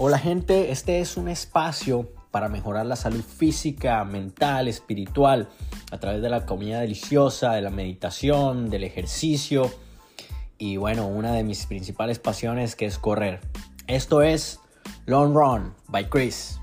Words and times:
Hola 0.00 0.16
gente, 0.20 0.70
este 0.70 1.00
es 1.00 1.16
un 1.16 1.26
espacio 1.26 2.08
para 2.30 2.48
mejorar 2.48 2.86
la 2.86 2.94
salud 2.94 3.20
física, 3.20 4.04
mental, 4.04 4.68
espiritual, 4.68 5.48
a 5.90 5.98
través 5.98 6.22
de 6.22 6.30
la 6.30 6.46
comida 6.46 6.78
deliciosa, 6.78 7.54
de 7.54 7.62
la 7.62 7.70
meditación, 7.70 8.70
del 8.70 8.84
ejercicio 8.84 9.68
y 10.56 10.76
bueno, 10.76 11.08
una 11.08 11.32
de 11.32 11.42
mis 11.42 11.66
principales 11.66 12.20
pasiones 12.20 12.76
que 12.76 12.86
es 12.86 12.96
correr. 12.96 13.40
Esto 13.88 14.22
es 14.22 14.60
Long 15.06 15.34
Run 15.34 15.74
by 15.88 16.08
Chris. 16.08 16.60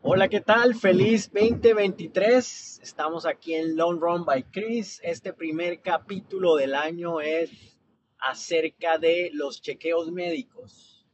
Hola, 0.00 0.28
¿qué 0.28 0.40
tal? 0.40 0.74
Feliz 0.74 1.30
2023. 1.34 2.80
Estamos 2.82 3.26
aquí 3.26 3.54
en 3.54 3.76
Long 3.76 4.00
Run 4.00 4.24
by 4.24 4.44
Chris. 4.44 5.00
Este 5.02 5.34
primer 5.34 5.82
capítulo 5.82 6.56
del 6.56 6.74
año 6.74 7.20
es 7.20 7.73
acerca 8.24 8.96
de 8.96 9.30
los 9.34 9.60
chequeos 9.60 10.10
médicos. 10.10 11.06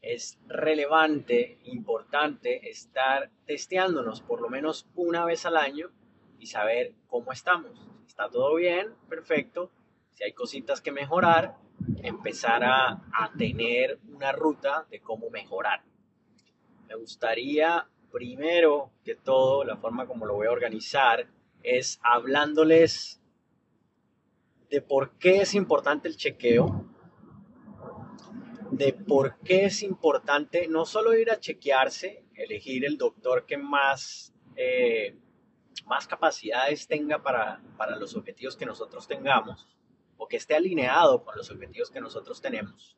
Es 0.00 0.38
relevante, 0.46 1.58
importante 1.64 2.70
estar 2.70 3.30
testeándonos 3.46 4.22
por 4.22 4.40
lo 4.40 4.48
menos 4.48 4.88
una 4.94 5.26
vez 5.26 5.44
al 5.44 5.58
año 5.58 5.90
y 6.38 6.46
saber 6.46 6.94
cómo 7.06 7.32
estamos. 7.32 7.78
está 8.06 8.30
todo 8.30 8.54
bien, 8.54 8.94
perfecto. 9.10 9.70
Si 10.12 10.24
hay 10.24 10.32
cositas 10.32 10.80
que 10.80 10.90
mejorar, 10.90 11.56
empezar 12.02 12.64
a, 12.64 13.02
tener 13.36 13.98
una 14.10 14.32
ruta 14.32 14.86
de 14.90 15.00
cómo 15.00 15.28
mejorar. 15.30 15.82
Me 16.88 16.94
gustaría 16.94 17.86
primero 18.10 18.90
que 19.04 19.14
todo, 19.16 19.64
la 19.64 19.76
forma 19.76 20.06
como 20.06 20.26
lo 20.26 20.34
voy 20.34 20.46
a 20.46 20.52
organizar 20.52 21.26
es 21.62 22.00
hablándoles 22.02 23.21
de 24.72 24.80
por 24.80 25.18
qué 25.18 25.42
es 25.42 25.54
importante 25.54 26.08
el 26.08 26.16
chequeo, 26.16 26.86
de 28.70 28.94
por 28.94 29.38
qué 29.40 29.66
es 29.66 29.82
importante 29.82 30.66
no 30.66 30.86
solo 30.86 31.14
ir 31.14 31.30
a 31.30 31.38
chequearse, 31.38 32.24
elegir 32.34 32.86
el 32.86 32.96
doctor 32.96 33.44
que 33.44 33.58
más, 33.58 34.32
eh, 34.56 35.18
más 35.84 36.06
capacidades 36.06 36.86
tenga 36.86 37.22
para, 37.22 37.62
para 37.76 37.96
los 37.96 38.16
objetivos 38.16 38.56
que 38.56 38.64
nosotros 38.64 39.06
tengamos, 39.06 39.68
o 40.16 40.26
que 40.26 40.38
esté 40.38 40.54
alineado 40.54 41.22
con 41.22 41.36
los 41.36 41.50
objetivos 41.50 41.90
que 41.90 42.00
nosotros 42.00 42.40
tenemos. 42.40 42.96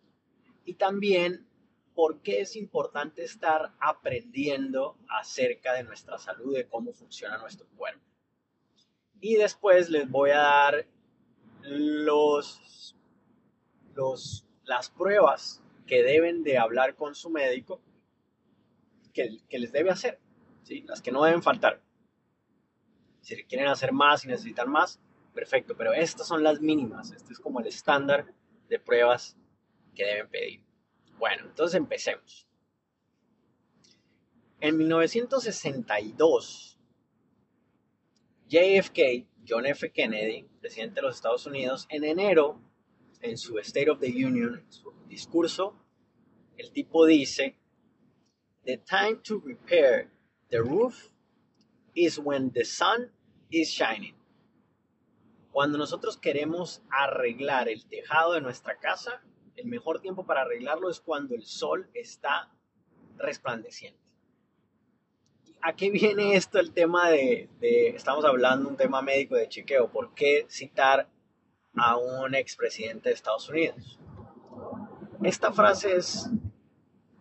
Y 0.64 0.74
también 0.74 1.44
por 1.92 2.20
qué 2.22 2.42
es 2.42 2.54
importante 2.54 3.24
estar 3.24 3.74
aprendiendo 3.80 4.96
acerca 5.08 5.72
de 5.72 5.82
nuestra 5.82 6.18
salud, 6.18 6.54
de 6.54 6.68
cómo 6.68 6.92
funciona 6.92 7.36
nuestro 7.36 7.66
cuerpo. 7.76 8.04
Y 9.20 9.34
después 9.34 9.90
les 9.90 10.08
voy 10.08 10.30
a 10.30 10.38
dar 10.38 10.93
los, 11.64 12.94
los, 13.94 14.46
las 14.64 14.90
pruebas 14.90 15.62
que 15.86 16.02
deben 16.02 16.42
de 16.42 16.58
hablar 16.58 16.94
con 16.94 17.14
su 17.14 17.30
médico 17.30 17.80
que, 19.12 19.38
que 19.48 19.58
les 19.58 19.72
debe 19.72 19.90
hacer, 19.90 20.18
¿sí? 20.62 20.82
las 20.82 21.00
que 21.00 21.12
no 21.12 21.24
deben 21.24 21.42
faltar. 21.42 21.80
Si 23.20 23.42
quieren 23.44 23.68
hacer 23.68 23.92
más 23.92 24.24
y 24.24 24.28
necesitan 24.28 24.70
más, 24.70 25.00
perfecto, 25.32 25.76
pero 25.76 25.92
estas 25.92 26.26
son 26.26 26.42
las 26.42 26.60
mínimas, 26.60 27.12
este 27.12 27.32
es 27.32 27.40
como 27.40 27.60
el 27.60 27.66
estándar 27.66 28.26
de 28.68 28.78
pruebas 28.78 29.36
que 29.94 30.04
deben 30.04 30.28
pedir. 30.28 30.62
Bueno, 31.18 31.46
entonces 31.46 31.76
empecemos. 31.76 32.46
En 34.60 34.76
1962, 34.76 36.78
JFK, 38.48 39.26
John 39.46 39.66
F. 39.66 39.90
Kennedy, 39.92 40.48
presidente 40.60 40.96
de 40.96 41.02
los 41.02 41.16
Estados 41.16 41.46
Unidos, 41.46 41.86
en 41.90 42.04
enero, 42.04 42.60
en 43.20 43.36
su 43.36 43.58
State 43.58 43.90
of 43.90 44.00
the 44.00 44.08
Union, 44.08 44.58
en 44.58 44.72
su 44.72 44.92
discurso, 45.06 45.76
el 46.56 46.72
tipo 46.72 47.06
dice, 47.06 47.58
The 48.64 48.78
time 48.78 49.16
to 49.24 49.40
repair 49.44 50.10
the 50.50 50.62
roof 50.62 51.10
is 51.94 52.18
when 52.18 52.50
the 52.52 52.64
sun 52.64 53.10
is 53.50 53.68
shining. 53.68 54.14
Cuando 55.52 55.78
nosotros 55.78 56.16
queremos 56.16 56.82
arreglar 56.90 57.68
el 57.68 57.84
tejado 57.86 58.32
de 58.32 58.40
nuestra 58.40 58.78
casa, 58.78 59.22
el 59.56 59.66
mejor 59.66 60.00
tiempo 60.00 60.26
para 60.26 60.42
arreglarlo 60.42 60.90
es 60.90 61.00
cuando 61.00 61.34
el 61.34 61.44
sol 61.44 61.88
está 61.94 62.50
resplandeciente. 63.18 64.03
¿A 65.66 65.74
qué 65.74 65.90
viene 65.90 66.36
esto 66.36 66.58
el 66.58 66.74
tema 66.74 67.08
de, 67.08 67.48
estamos 67.62 68.22
hablando 68.26 68.68
un 68.68 68.76
tema 68.76 69.00
médico 69.00 69.34
de 69.34 69.48
chequeo? 69.48 69.90
¿Por 69.90 70.12
qué 70.12 70.44
citar 70.50 71.08
a 71.74 71.96
un 71.96 72.34
expresidente 72.34 73.08
de 73.08 73.14
Estados 73.14 73.48
Unidos? 73.48 73.98
Esta 75.22 75.54
frase 75.54 75.96
es, 75.96 76.28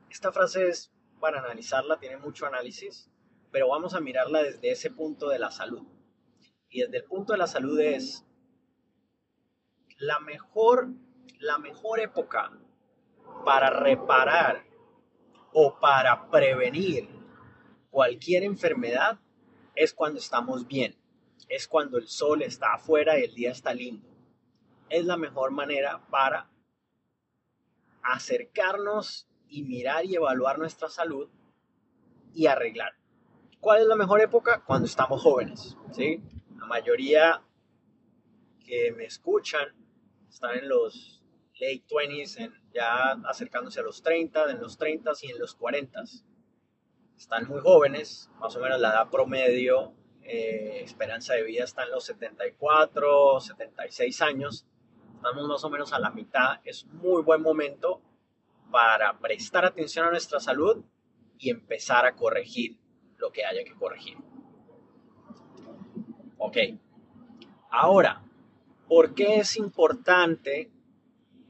esta 0.09 0.33
frase 0.33 0.67
es 0.67 0.91
para 1.21 1.39
analizarla, 1.39 2.01
tiene 2.01 2.17
mucho 2.17 2.45
análisis, 2.45 3.09
pero 3.49 3.69
vamos 3.69 3.93
a 3.93 4.01
mirarla 4.01 4.43
desde 4.43 4.71
ese 4.71 4.91
punto 4.91 5.29
de 5.29 5.39
la 5.39 5.49
salud. 5.49 5.87
Y 6.69 6.81
desde 6.81 6.97
el 6.97 7.05
punto 7.05 7.31
de 7.31 7.39
la 7.39 7.47
salud 7.47 7.79
es 7.79 8.25
la 9.99 10.19
mejor 10.19 10.89
la 11.39 11.59
mejor 11.59 12.01
época 12.01 12.51
para 13.45 13.69
reparar 13.69 14.65
o 15.53 15.79
para 15.79 16.29
prevenir 16.29 17.22
cualquier 17.93 18.43
enfermedad 18.43 19.19
es 19.75 19.93
cuando 19.93 20.17
estamos 20.17 20.67
bien, 20.67 20.95
es 21.47 21.67
cuando 21.67 21.99
el 21.99 22.07
sol 22.07 22.41
está 22.41 22.73
afuera 22.73 23.19
y 23.19 23.23
el 23.25 23.35
día 23.35 23.51
está 23.51 23.71
lindo. 23.71 24.09
Es 24.89 25.05
la 25.05 25.15
mejor 25.15 25.51
manera 25.51 26.03
para 26.09 26.49
acercarnos 28.01 29.29
y 29.47 29.61
mirar 29.61 30.05
y 30.05 30.15
evaluar 30.15 30.57
nuestra 30.57 30.89
salud 30.89 31.29
y 32.33 32.47
arreglar. 32.47 32.93
¿Cuál 33.59 33.81
es 33.81 33.87
la 33.87 33.95
mejor 33.95 34.21
época? 34.21 34.63
Cuando 34.65 34.87
estamos 34.87 35.21
jóvenes, 35.21 35.77
¿sí? 35.91 36.19
La 36.57 36.65
mayoría 36.65 37.43
que 38.65 38.91
me 38.97 39.05
escuchan 39.05 39.67
están 40.27 40.57
en 40.57 40.67
los 40.67 41.23
late 41.59 41.85
20s, 41.87 42.51
ya 42.73 43.11
acercándose 43.29 43.81
a 43.81 43.83
los 43.83 44.01
30, 44.01 44.49
en 44.49 44.61
los 44.61 44.79
30 44.79 45.11
y 45.21 45.31
en 45.31 45.37
los 45.37 45.53
40. 45.53 46.01
Están 47.17 47.47
muy 47.47 47.61
jóvenes, 47.61 48.29
más 48.39 48.55
o 48.55 48.59
menos 48.59 48.79
la 48.79 48.89
edad 48.89 49.09
promedio, 49.09 49.93
eh, 50.23 50.81
esperanza 50.83 51.33
de 51.33 51.43
vida 51.43 51.63
está 51.63 51.83
en 51.83 51.91
los 51.91 52.05
74, 52.05 53.39
76 53.39 54.21
años. 54.21 54.65
Estamos 55.15 55.47
más 55.47 55.63
o 55.63 55.69
menos 55.69 55.93
a 55.93 55.99
la 55.99 56.11
mitad. 56.11 56.59
Es 56.63 56.85
muy 56.85 57.21
buen 57.21 57.41
momento 57.41 58.01
para 58.71 59.17
prestar 59.19 59.65
atención 59.65 60.05
a 60.07 60.11
nuestra 60.11 60.39
salud 60.39 60.83
y 61.37 61.49
empezar 61.49 62.05
a 62.05 62.15
corregir 62.15 62.77
lo 63.17 63.31
que 63.31 63.45
haya 63.45 63.63
que 63.63 63.75
corregir. 63.75 64.17
Ok. 66.37 66.57
Ahora, 67.69 68.23
¿por 68.87 69.13
qué 69.13 69.37
es 69.37 69.57
importante 69.57 70.71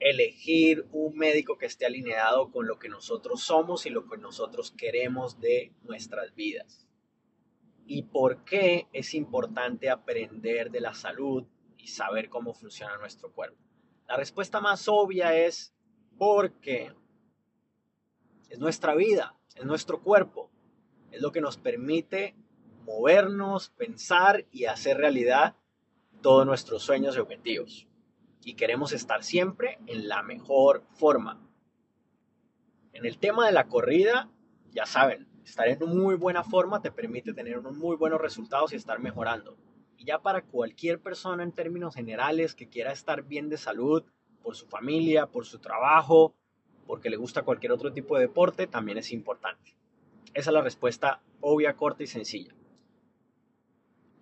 elegir 0.03 0.85
un 0.91 1.15
médico 1.15 1.57
que 1.57 1.65
esté 1.65 1.85
alineado 1.85 2.51
con 2.51 2.67
lo 2.67 2.77
que 2.77 2.89
nosotros 2.89 3.41
somos 3.41 3.85
y 3.85 3.89
lo 3.89 4.05
que 4.09 4.17
nosotros 4.17 4.71
queremos 4.71 5.39
de 5.39 5.71
nuestras 5.83 6.35
vidas. 6.35 6.85
¿Y 7.87 8.03
por 8.03 8.43
qué 8.43 8.87
es 8.91 9.13
importante 9.13 9.89
aprender 9.89 10.71
de 10.71 10.81
la 10.81 10.93
salud 10.93 11.45
y 11.77 11.87
saber 11.87 12.29
cómo 12.29 12.53
funciona 12.53 12.97
nuestro 12.97 13.31
cuerpo? 13.31 13.57
La 14.05 14.17
respuesta 14.17 14.59
más 14.59 14.89
obvia 14.89 15.37
es 15.37 15.73
porque 16.17 16.93
es 18.49 18.59
nuestra 18.59 18.95
vida, 18.95 19.37
es 19.55 19.63
nuestro 19.63 20.01
cuerpo, 20.01 20.51
es 21.11 21.21
lo 21.21 21.31
que 21.31 21.39
nos 21.39 21.55
permite 21.55 22.35
movernos, 22.83 23.69
pensar 23.69 24.45
y 24.51 24.65
hacer 24.65 24.97
realidad 24.97 25.55
todos 26.21 26.45
nuestros 26.45 26.83
sueños 26.83 27.15
y 27.15 27.19
objetivos 27.19 27.87
y 28.45 28.55
queremos 28.55 28.93
estar 28.93 29.23
siempre 29.23 29.79
en 29.87 30.07
la 30.07 30.23
mejor 30.23 30.83
forma. 30.91 31.41
En 32.91 33.05
el 33.05 33.17
tema 33.17 33.45
de 33.45 33.53
la 33.53 33.67
corrida, 33.67 34.29
ya 34.71 34.85
saben, 34.85 35.27
estar 35.43 35.67
en 35.67 35.79
muy 35.87 36.15
buena 36.15 36.43
forma 36.43 36.81
te 36.81 36.91
permite 36.91 37.33
tener 37.33 37.59
unos 37.59 37.75
muy 37.77 37.95
buenos 37.95 38.21
resultados 38.21 38.73
y 38.73 38.75
estar 38.75 38.99
mejorando. 38.99 39.57
Y 39.97 40.05
ya 40.05 40.21
para 40.21 40.43
cualquier 40.43 40.99
persona 40.99 41.43
en 41.43 41.51
términos 41.51 41.95
generales 41.95 42.55
que 42.55 42.69
quiera 42.69 42.91
estar 42.91 43.23
bien 43.23 43.49
de 43.49 43.57
salud, 43.57 44.03
por 44.41 44.55
su 44.55 44.67
familia, 44.67 45.27
por 45.27 45.45
su 45.45 45.59
trabajo, 45.59 46.35
porque 46.85 47.09
le 47.09 47.17
gusta 47.17 47.43
cualquier 47.43 47.71
otro 47.71 47.93
tipo 47.93 48.15
de 48.15 48.23
deporte, 48.23 48.67
también 48.67 48.97
es 48.97 49.11
importante. 49.11 49.75
Esa 50.33 50.49
es 50.49 50.53
la 50.53 50.61
respuesta 50.61 51.21
obvia, 51.39 51.75
corta 51.75 52.03
y 52.03 52.07
sencilla. 52.07 52.53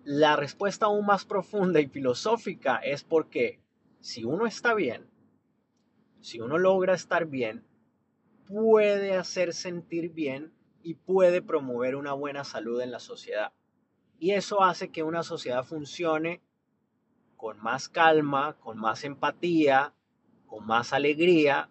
La 0.04 0.36
respuesta 0.36 0.86
aún 0.86 1.06
más 1.06 1.24
profunda 1.24 1.80
y 1.80 1.88
filosófica 1.88 2.76
es 2.76 3.04
porque 3.04 3.61
si 4.02 4.24
uno 4.24 4.46
está 4.46 4.74
bien, 4.74 5.08
si 6.20 6.40
uno 6.40 6.58
logra 6.58 6.92
estar 6.92 7.26
bien, 7.26 7.64
puede 8.48 9.16
hacer 9.16 9.54
sentir 9.54 10.12
bien 10.12 10.52
y 10.82 10.94
puede 10.94 11.40
promover 11.40 11.94
una 11.94 12.12
buena 12.12 12.42
salud 12.42 12.80
en 12.80 12.90
la 12.90 12.98
sociedad. 12.98 13.52
Y 14.18 14.32
eso 14.32 14.62
hace 14.62 14.90
que 14.90 15.04
una 15.04 15.22
sociedad 15.22 15.64
funcione 15.64 16.42
con 17.36 17.60
más 17.60 17.88
calma, 17.88 18.56
con 18.58 18.76
más 18.76 19.04
empatía, 19.04 19.94
con 20.46 20.66
más 20.66 20.92
alegría, 20.92 21.70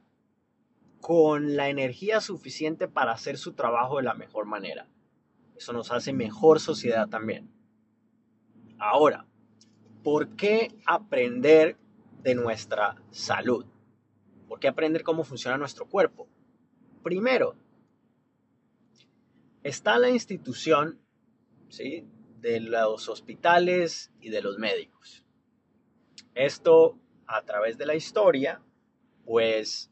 con 1.01 1.57
la 1.57 1.67
energía 1.67 2.21
suficiente 2.21 2.87
para 2.87 3.11
hacer 3.11 3.37
su 3.37 3.53
trabajo 3.53 3.97
de 3.97 4.03
la 4.03 4.13
mejor 4.13 4.45
manera. 4.45 4.87
Eso 5.57 5.73
nos 5.73 5.91
hace 5.91 6.13
mejor 6.13 6.61
sociedad 6.61 7.09
también. 7.09 7.51
Ahora, 8.79 9.25
¿por 10.01 10.35
qué 10.37 10.77
aprender 10.85 11.77
de 12.23 12.35
nuestra 12.35 13.01
salud? 13.11 13.65
¿Por 14.47 14.59
qué 14.59 14.67
aprender 14.67 15.03
cómo 15.03 15.23
funciona 15.23 15.57
nuestro 15.57 15.87
cuerpo? 15.87 16.27
Primero, 17.03 17.55
está 19.63 19.97
la 19.97 20.09
institución 20.09 20.99
¿sí? 21.69 22.07
de 22.39 22.59
los 22.59 23.09
hospitales 23.09 24.11
y 24.19 24.29
de 24.29 24.41
los 24.41 24.57
médicos. 24.57 25.23
Esto 26.35 26.97
a 27.27 27.43
través 27.43 27.77
de 27.77 27.85
la 27.85 27.95
historia, 27.95 28.61
pues 29.25 29.91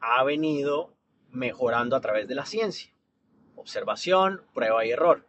ha 0.00 0.24
venido 0.24 0.96
mejorando 1.30 1.96
a 1.96 2.00
través 2.00 2.28
de 2.28 2.34
la 2.34 2.44
ciencia. 2.44 2.92
Observación, 3.54 4.42
prueba 4.52 4.84
y 4.84 4.90
error. 4.90 5.28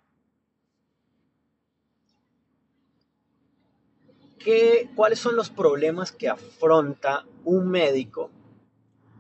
¿Qué, 4.44 4.90
¿Cuáles 4.96 5.20
son 5.20 5.36
los 5.36 5.50
problemas 5.50 6.12
que 6.12 6.28
afronta 6.28 7.26
un 7.46 7.70
médico? 7.70 8.30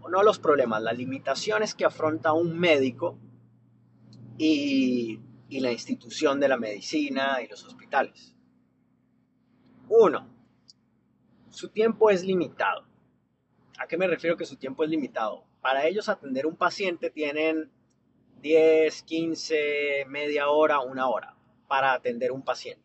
O 0.02 0.10
no 0.10 0.22
los 0.22 0.38
problemas, 0.38 0.82
las 0.82 0.98
limitaciones 0.98 1.74
que 1.74 1.86
afronta 1.86 2.34
un 2.34 2.60
médico 2.60 3.18
y, 4.38 5.22
y 5.48 5.60
la 5.62 5.72
institución 5.72 6.40
de 6.42 6.50
la 6.50 6.58
medicina 6.58 7.42
y 7.42 7.48
los 7.48 7.64
hospitales. 7.64 8.36
Uno, 9.88 10.28
su 11.50 11.70
tiempo 11.70 12.10
es 12.10 12.26
limitado. 12.26 12.86
¿A 13.78 13.88
qué 13.88 13.98
me 13.98 14.08
refiero 14.08 14.36
que 14.36 14.46
su 14.46 14.58
tiempo 14.58 14.84
es 14.84 14.90
limitado? 14.90 15.46
Para 15.62 15.88
ellos 15.88 16.10
atender 16.10 16.46
un 16.46 16.58
paciente 16.58 17.10
tienen 17.10 17.72
10, 18.42 19.04
15, 19.04 20.06
media 20.10 20.50
hora, 20.50 20.82
una 20.82 21.08
hora 21.08 21.36
para 21.70 21.94
atender 21.94 22.32
un 22.32 22.42
paciente. 22.42 22.83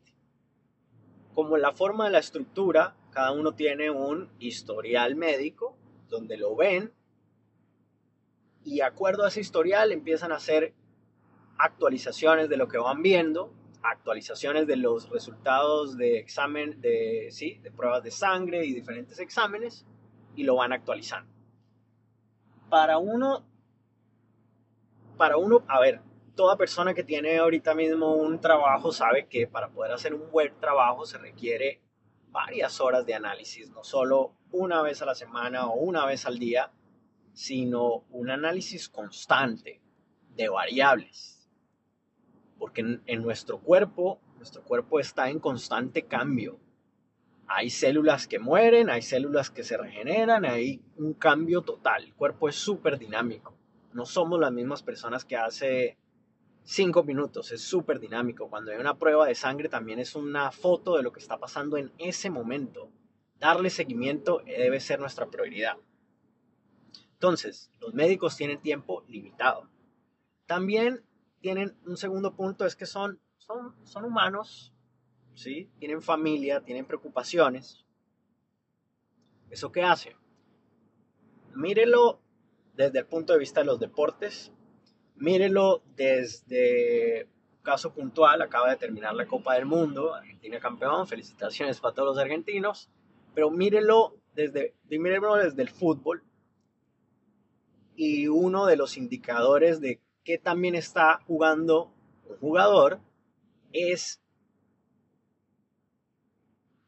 Como 1.38 1.56
la 1.56 1.70
forma 1.70 2.06
de 2.06 2.10
la 2.10 2.18
estructura, 2.18 2.96
cada 3.12 3.30
uno 3.30 3.54
tiene 3.54 3.90
un 3.90 4.28
historial 4.40 5.14
médico 5.14 5.78
donde 6.08 6.36
lo 6.36 6.56
ven 6.56 6.92
y 8.64 8.80
acuerdo 8.80 9.24
a 9.24 9.28
ese 9.28 9.42
historial 9.42 9.92
empiezan 9.92 10.32
a 10.32 10.34
hacer 10.34 10.74
actualizaciones 11.56 12.48
de 12.48 12.56
lo 12.56 12.66
que 12.66 12.78
van 12.78 13.02
viendo, 13.02 13.54
actualizaciones 13.84 14.66
de 14.66 14.78
los 14.78 15.10
resultados 15.10 15.96
de 15.96 16.18
examen, 16.18 16.80
de, 16.80 17.28
¿sí? 17.30 17.60
de 17.62 17.70
pruebas 17.70 18.02
de 18.02 18.10
sangre 18.10 18.66
y 18.66 18.74
diferentes 18.74 19.20
exámenes 19.20 19.86
y 20.34 20.42
lo 20.42 20.56
van 20.56 20.72
actualizando. 20.72 21.32
Para 22.68 22.98
uno, 22.98 23.46
para 25.16 25.36
uno, 25.36 25.62
a 25.68 25.78
ver, 25.78 26.00
toda 26.38 26.56
persona 26.56 26.94
que 26.94 27.02
tiene 27.02 27.38
ahorita 27.38 27.74
mismo 27.74 28.14
un 28.14 28.40
trabajo 28.40 28.92
sabe 28.92 29.26
que 29.26 29.48
para 29.48 29.70
poder 29.70 29.90
hacer 29.90 30.14
un 30.14 30.30
buen 30.30 30.54
trabajo 30.60 31.04
se 31.04 31.18
requiere 31.18 31.82
varias 32.30 32.80
horas 32.80 33.04
de 33.04 33.14
análisis, 33.14 33.68
no 33.72 33.82
solo 33.82 34.36
una 34.52 34.80
vez 34.80 35.02
a 35.02 35.06
la 35.06 35.16
semana 35.16 35.66
o 35.66 35.74
una 35.80 36.06
vez 36.06 36.26
al 36.26 36.38
día, 36.38 36.70
sino 37.32 38.04
un 38.10 38.30
análisis 38.30 38.88
constante 38.88 39.80
de 40.36 40.48
variables. 40.48 41.50
Porque 42.56 42.82
en, 42.82 43.02
en 43.06 43.20
nuestro 43.20 43.58
cuerpo, 43.58 44.20
nuestro 44.36 44.62
cuerpo 44.62 45.00
está 45.00 45.30
en 45.30 45.40
constante 45.40 46.06
cambio 46.06 46.60
hay 47.48 47.70
células 47.70 48.28
que 48.28 48.38
mueren, 48.38 48.90
hay 48.90 49.02
células 49.02 49.50
que 49.50 49.64
se 49.64 49.76
regeneran, 49.76 50.44
hay 50.44 50.82
un 50.98 51.14
cambio 51.14 51.62
total. 51.62 52.04
El 52.04 52.14
cuerpo 52.14 52.48
es 52.48 52.54
súper 52.56 52.98
dinámico. 52.98 53.56
No 53.94 54.04
somos 54.04 54.38
las 54.38 54.52
mismas 54.52 54.82
personas 54.82 55.24
que 55.24 55.34
hace 55.34 55.96
cinco 56.68 57.02
minutos, 57.02 57.50
es 57.50 57.62
súper 57.62 57.98
dinámico. 57.98 58.50
Cuando 58.50 58.70
hay 58.70 58.78
una 58.78 58.98
prueba 58.98 59.26
de 59.26 59.34
sangre 59.34 59.70
también 59.70 59.98
es 59.98 60.14
una 60.14 60.50
foto 60.52 60.96
de 60.96 61.02
lo 61.02 61.12
que 61.12 61.20
está 61.20 61.38
pasando 61.38 61.78
en 61.78 61.90
ese 61.96 62.28
momento. 62.28 62.90
Darle 63.38 63.70
seguimiento 63.70 64.42
debe 64.44 64.78
ser 64.78 65.00
nuestra 65.00 65.26
prioridad. 65.30 65.78
Entonces, 67.14 67.70
los 67.80 67.94
médicos 67.94 68.36
tienen 68.36 68.60
tiempo 68.60 69.02
limitado. 69.08 69.66
También 70.44 71.02
tienen 71.40 71.74
un 71.86 71.96
segundo 71.96 72.36
punto, 72.36 72.66
es 72.66 72.76
que 72.76 72.84
son, 72.84 73.18
son, 73.38 73.74
son 73.84 74.04
humanos, 74.04 74.74
¿sí? 75.34 75.70
Tienen 75.78 76.02
familia, 76.02 76.60
tienen 76.60 76.84
preocupaciones. 76.84 77.86
¿Eso 79.48 79.72
qué 79.72 79.84
hace? 79.84 80.16
Mírelo 81.54 82.20
desde 82.74 82.98
el 82.98 83.06
punto 83.06 83.32
de 83.32 83.38
vista 83.38 83.60
de 83.60 83.66
los 83.66 83.80
deportes, 83.80 84.52
mírelo 85.18 85.82
desde 85.96 87.28
caso 87.62 87.92
puntual, 87.92 88.40
acaba 88.40 88.70
de 88.70 88.76
terminar 88.76 89.14
la 89.14 89.26
Copa 89.26 89.54
del 89.54 89.66
Mundo, 89.66 90.14
Argentina 90.14 90.58
campeón, 90.58 91.06
felicitaciones 91.06 91.80
para 91.80 91.94
todos 91.94 92.08
los 92.08 92.18
argentinos, 92.18 92.88
pero 93.34 93.50
mírelo 93.50 94.16
desde, 94.34 94.74
mírelo 94.88 95.36
desde 95.36 95.62
el 95.62 95.68
fútbol 95.68 96.22
y 97.94 98.28
uno 98.28 98.66
de 98.66 98.76
los 98.76 98.96
indicadores 98.96 99.80
de 99.80 100.00
qué 100.24 100.38
también 100.38 100.74
está 100.76 101.20
jugando 101.26 101.92
un 102.28 102.36
jugador 102.38 103.00
es 103.72 104.22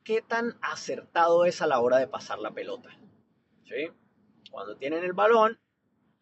qué 0.05 0.23
tan 0.23 0.57
acertado 0.63 1.45
es 1.45 1.61
a 1.61 1.67
la 1.67 1.81
hora 1.81 1.99
de 1.99 2.07
pasar 2.07 2.39
la 2.39 2.53
pelota. 2.53 2.91
¿Sí? 3.65 3.89
Cuando 4.51 4.77
tienen 4.77 5.05
el 5.05 5.13
balón, 5.13 5.59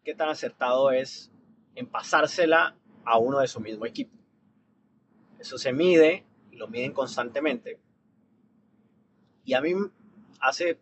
qué 0.03 0.15
tan 0.15 0.29
acertado 0.29 0.91
es 0.91 1.31
en 1.79 1.87
pasársela 1.87 2.75
a 3.05 3.17
uno 3.17 3.39
de 3.39 3.47
su 3.47 3.59
mismo 3.59 3.85
equipo. 3.85 4.15
Eso 5.39 5.57
se 5.57 5.71
mide 5.71 6.25
y 6.51 6.57
lo 6.57 6.67
miden 6.67 6.91
constantemente. 6.91 7.79
Y 9.45 9.53
a 9.53 9.61
mí 9.61 9.73
hace, 10.41 10.79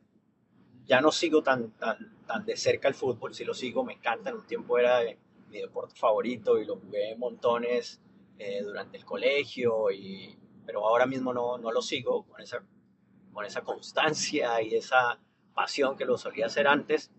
ya 0.86 1.00
no 1.00 1.12
sigo 1.12 1.44
tan, 1.44 1.72
tan, 1.72 2.18
tan 2.26 2.46
de 2.46 2.58
cerca 2.58 2.88
el 2.88 2.96
fútbol, 2.96 3.34
si 3.34 3.46
lo 3.46 3.54
sigo 3.54 3.84
me 3.84 3.94
encanta, 3.94 4.32
en 4.32 4.38
un 4.38 4.48
tiempo 4.48 4.78
era 4.78 5.02
mi 5.50 5.60
deporte 5.60 5.96
favorito 5.96 6.58
y 6.60 6.66
lo 6.66 6.78
jugué 6.78 7.16
montones 7.16 8.02
eh, 8.40 8.62
durante 8.64 8.98
el 8.98 9.06
colegio, 9.06 9.92
y, 9.92 10.38
pero 10.66 10.86
ahora 10.86 11.06
mismo 11.06 11.34
no, 11.34 11.58
no 11.58 11.72
lo 11.72 11.82
sigo 11.82 12.24
con 12.24 12.42
esa 12.42 12.64
con 13.38 13.46
esa 13.46 13.62
constancia 13.62 14.64
y 14.64 14.74
esa 14.74 15.20
pasión 15.54 15.96
que 15.96 16.06
lo 16.06 16.18
solía 16.18 16.48
hacer 16.48 16.66
antes. 16.68 17.12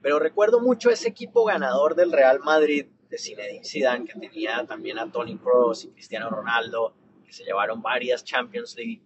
Pero 0.00 0.18
recuerdo 0.18 0.58
mucho 0.58 0.88
ese 0.88 1.08
equipo 1.08 1.44
ganador 1.44 1.94
del 1.94 2.12
Real 2.12 2.40
Madrid 2.40 2.86
de 3.08 3.18
Zinedine 3.18 3.64
Zidane, 3.64 4.04
que 4.04 4.18
tenía 4.18 4.64
también 4.66 4.98
a 4.98 5.10
Tony 5.10 5.36
Kroos 5.38 5.84
y 5.84 5.90
Cristiano 5.90 6.30
Ronaldo, 6.30 6.94
que 7.24 7.32
se 7.32 7.44
llevaron 7.44 7.82
varias 7.82 8.24
Champions 8.24 8.76
League 8.76 9.02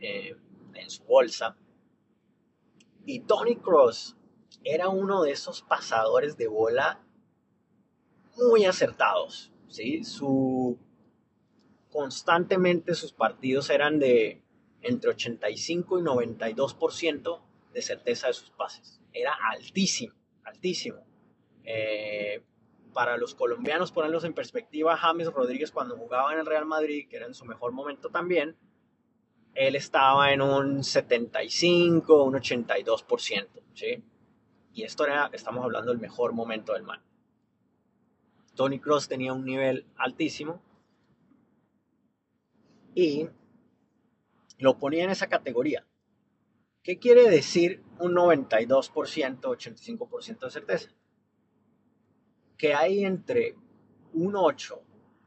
eh, 0.00 0.36
en 0.74 0.90
su 0.90 1.04
bolsa. 1.04 1.56
Y 3.04 3.20
Tony 3.20 3.56
Kroos 3.56 4.16
era 4.64 4.88
uno 4.88 5.22
de 5.22 5.32
esos 5.32 5.62
pasadores 5.62 6.36
de 6.36 6.48
bola 6.48 7.00
muy 8.36 8.64
acertados. 8.64 9.52
¿sí? 9.68 10.04
Su, 10.04 10.78
constantemente 11.90 12.94
sus 12.94 13.12
partidos 13.12 13.70
eran 13.70 13.98
de 13.98 14.42
entre 14.82 15.10
85 15.10 15.98
y 15.98 16.02
92% 16.02 17.40
de 17.72 17.82
certeza 17.82 18.26
de 18.26 18.32
sus 18.32 18.50
pases. 18.50 19.00
Era 19.12 19.36
altísimo, 19.50 20.14
altísimo. 20.44 21.04
Eh, 21.64 22.42
para 22.92 23.16
los 23.16 23.34
colombianos, 23.34 23.92
ponerlos 23.92 24.24
en 24.24 24.34
perspectiva, 24.34 24.96
James 24.96 25.32
Rodríguez 25.32 25.72
cuando 25.72 25.96
jugaba 25.96 26.32
en 26.32 26.38
el 26.38 26.46
Real 26.46 26.66
Madrid, 26.66 27.08
que 27.08 27.16
era 27.16 27.26
en 27.26 27.34
su 27.34 27.44
mejor 27.44 27.72
momento 27.72 28.10
también, 28.10 28.56
él 29.54 29.76
estaba 29.76 30.32
en 30.32 30.40
un 30.40 30.82
75, 30.82 32.24
un 32.24 32.34
82%, 32.34 33.48
¿sí? 33.74 34.02
Y 34.72 34.84
esto 34.84 35.04
era, 35.04 35.30
estamos 35.32 35.64
hablando 35.64 35.90
del 35.90 36.00
mejor 36.00 36.32
momento 36.32 36.72
del 36.72 36.82
man. 36.82 37.02
Tony 38.54 38.78
Cross 38.80 39.08
tenía 39.08 39.32
un 39.32 39.44
nivel 39.44 39.86
altísimo 39.96 40.62
y 42.94 43.28
lo 44.58 44.78
ponía 44.78 45.04
en 45.04 45.10
esa 45.10 45.28
categoría. 45.28 45.86
¿Qué 46.82 46.98
quiere 46.98 47.28
decir 47.28 47.82
un 47.98 48.14
92%, 48.14 49.40
85% 49.40 50.38
de 50.40 50.50
certeza? 50.50 50.90
Que 52.56 52.74
hay 52.74 53.04
entre 53.04 53.56
un 54.12 54.36
8 54.36 54.80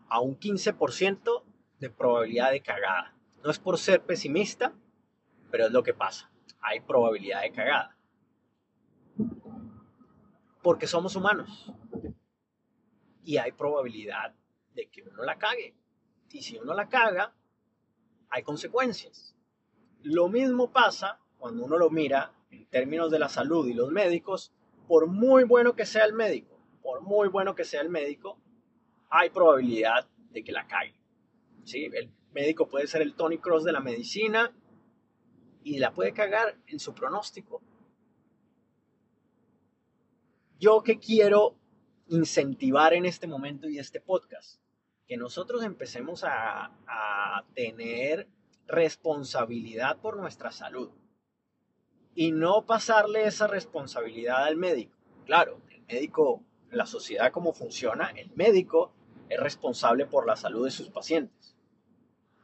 a 0.09 0.19
un 0.19 0.39
15% 0.39 1.43
de 1.79 1.89
probabilidad 1.89 2.51
de 2.51 2.61
cagada. 2.61 3.13
No 3.43 3.51
es 3.51 3.59
por 3.59 3.77
ser 3.77 4.03
pesimista, 4.03 4.73
pero 5.51 5.65
es 5.67 5.71
lo 5.71 5.83
que 5.83 5.93
pasa. 5.93 6.31
Hay 6.61 6.79
probabilidad 6.79 7.41
de 7.41 7.51
cagada. 7.51 7.97
Porque 10.61 10.87
somos 10.87 11.15
humanos. 11.15 11.71
Y 13.23 13.37
hay 13.37 13.51
probabilidad 13.51 14.33
de 14.73 14.87
que 14.87 15.03
uno 15.03 15.23
la 15.23 15.37
cague. 15.37 15.75
Y 16.31 16.41
si 16.41 16.57
uno 16.57 16.73
la 16.73 16.89
caga, 16.89 17.33
hay 18.29 18.43
consecuencias. 18.43 19.35
Lo 20.01 20.27
mismo 20.27 20.71
pasa 20.71 21.19
cuando 21.37 21.63
uno 21.63 21.77
lo 21.77 21.89
mira 21.89 22.33
en 22.49 22.65
términos 22.67 23.11
de 23.11 23.19
la 23.19 23.29
salud 23.29 23.67
y 23.67 23.73
los 23.73 23.91
médicos, 23.91 24.53
por 24.87 25.07
muy 25.07 25.43
bueno 25.43 25.75
que 25.75 25.85
sea 25.85 26.05
el 26.05 26.13
médico, 26.13 26.54
por 26.85 27.01
muy 27.01 27.29
bueno 27.29 27.55
que 27.55 27.65
sea 27.65 27.81
el 27.81 27.89
médico, 27.89 28.37
hay 29.09 29.31
probabilidad 29.31 30.07
de 30.29 30.43
que 30.43 30.51
la 30.51 30.67
caiga. 30.67 30.95
¿sí? 31.63 31.89
El 31.91 32.11
médico 32.31 32.67
puede 32.67 32.85
ser 32.85 33.01
el 33.01 33.15
Tony 33.15 33.39
Cross 33.39 33.63
de 33.63 33.71
la 33.71 33.79
medicina 33.79 34.53
y 35.63 35.79
la 35.79 35.91
puede 35.91 36.13
cagar 36.13 36.59
en 36.67 36.79
su 36.79 36.93
pronóstico. 36.93 37.63
Yo 40.59 40.83
que 40.83 40.99
quiero 40.99 41.55
incentivar 42.05 42.93
en 42.93 43.07
este 43.07 43.25
momento 43.25 43.67
y 43.67 43.79
este 43.79 43.99
podcast, 43.99 44.61
que 45.07 45.17
nosotros 45.17 45.63
empecemos 45.63 46.23
a, 46.23 46.65
a 46.87 47.45
tener 47.55 48.27
responsabilidad 48.67 49.97
por 49.97 50.17
nuestra 50.17 50.51
salud 50.51 50.91
y 52.13 52.31
no 52.31 52.67
pasarle 52.67 53.25
esa 53.25 53.47
responsabilidad 53.47 54.43
al 54.43 54.55
médico. 54.55 54.95
Claro, 55.25 55.59
el 55.71 55.81
médico, 55.87 56.43
la 56.71 56.85
sociedad 56.85 57.31
como 57.31 57.53
funciona, 57.53 58.09
el 58.09 58.31
médico 58.35 58.91
es 59.29 59.39
responsable 59.39 60.05
por 60.05 60.25
la 60.25 60.35
salud 60.35 60.65
de 60.65 60.71
sus 60.71 60.89
pacientes. 60.89 61.55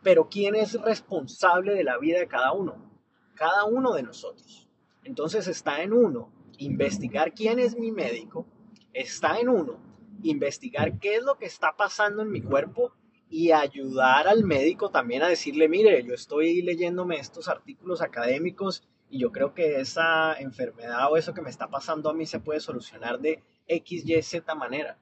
Pero 0.04 0.30
¿quién 0.30 0.56
es 0.56 0.80
responsable 0.82 1.74
de 1.74 1.84
la 1.84 1.98
vida 1.98 2.20
de 2.20 2.28
cada 2.28 2.54
uno? 2.54 2.92
Cada 3.36 3.66
uno 3.66 3.94
de 3.94 4.04
nosotros. 4.04 4.68
Entonces 5.04 5.48
está 5.48 5.82
en 5.84 5.94
uno 5.94 6.32
investigar 6.58 7.34
quién 7.34 7.60
es 7.60 7.78
mi 7.78 7.92
médico, 7.92 8.46
está 8.94 9.40
en 9.40 9.50
uno 9.50 9.80
investigar 10.24 11.00
qué 11.00 11.16
es 11.16 11.24
lo 11.24 11.38
que 11.38 11.46
está 11.46 11.75
pasando 11.75 12.22
en 12.22 12.32
mi 12.32 12.42
cuerpo 12.42 12.94
y 13.30 13.51
ayudar 13.51 14.28
al 14.28 14.44
médico 14.44 14.92
también 14.92 15.24
a 15.24 15.30
decirle, 15.30 15.70
mire, 15.70 16.04
yo 16.04 16.13
estoy 16.13 16.62
leyéndome 16.62 17.18
estos 17.18 17.48
artículos 17.48 18.01
académicos 18.01 18.84
y 19.10 19.20
yo 19.20 19.32
creo 19.32 19.54
que 19.54 19.80
esa 19.80 20.34
enfermedad 20.34 21.12
o 21.12 21.18
eso 21.18 21.34
que 21.34 21.42
me 21.42 21.50
está 21.50 21.70
pasando 21.70 22.10
a 22.10 22.13
mí 22.13 22.25
se 22.25 22.40
puede 22.40 22.60
solucionar 22.60 23.20
de 23.20 23.42
X, 23.68 24.03
Y, 24.06 24.22
Z 24.22 24.56
manera. 24.56 24.98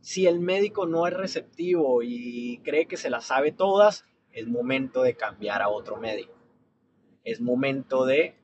Si 0.00 0.26
el 0.26 0.40
médico 0.40 0.86
no 0.86 1.06
es 1.06 1.14
receptivo 1.14 2.02
y 2.02 2.58
cree 2.64 2.86
que 2.86 2.96
se 2.96 3.10
las 3.10 3.26
sabe 3.26 3.52
todas, 3.52 4.04
es 4.32 4.48
momento 4.48 5.02
de 5.02 5.14
cambiar 5.14 5.62
a 5.62 5.68
otro 5.68 5.96
médico. 5.96 6.34
Es 7.24 7.40
momento 7.40 8.04
de 8.04 8.34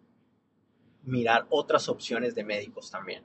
mirar 1.02 1.46
otras 1.50 1.88
opciones 1.88 2.34
de 2.34 2.44
médicos 2.44 2.90
también. 2.90 3.24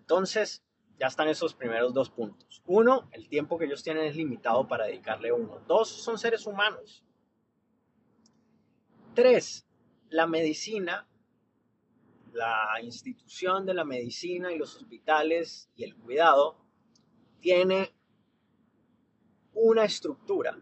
Entonces, 0.00 0.62
ya 0.98 1.06
están 1.06 1.28
esos 1.28 1.54
primeros 1.54 1.94
dos 1.94 2.10
puntos. 2.10 2.62
Uno, 2.66 3.08
el 3.12 3.28
tiempo 3.28 3.58
que 3.58 3.64
ellos 3.64 3.82
tienen 3.82 4.04
es 4.04 4.16
limitado 4.16 4.68
para 4.68 4.86
dedicarle 4.86 5.32
uno. 5.32 5.60
Dos, 5.66 5.88
son 5.88 6.18
seres 6.18 6.46
humanos. 6.46 7.02
Tres, 9.14 9.66
la 10.10 10.26
medicina, 10.26 11.08
la 12.32 12.80
institución 12.82 13.66
de 13.66 13.74
la 13.74 13.84
medicina 13.84 14.52
y 14.52 14.58
los 14.58 14.76
hospitales 14.76 15.70
y 15.76 15.84
el 15.84 15.94
cuidado 15.96 16.56
tiene 17.40 17.92
una 19.54 19.84
estructura, 19.84 20.58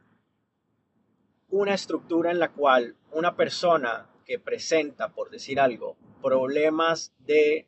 una 1.49 1.75
estructura 1.75 2.31
en 2.31 2.39
la 2.39 2.53
cual 2.53 2.97
una 3.13 3.37
persona 3.37 4.11
que 4.25 4.39
presenta, 4.39 5.13
por 5.13 5.31
decir 5.31 5.61
algo, 5.61 5.97
problemas 6.23 7.13
de 7.19 7.67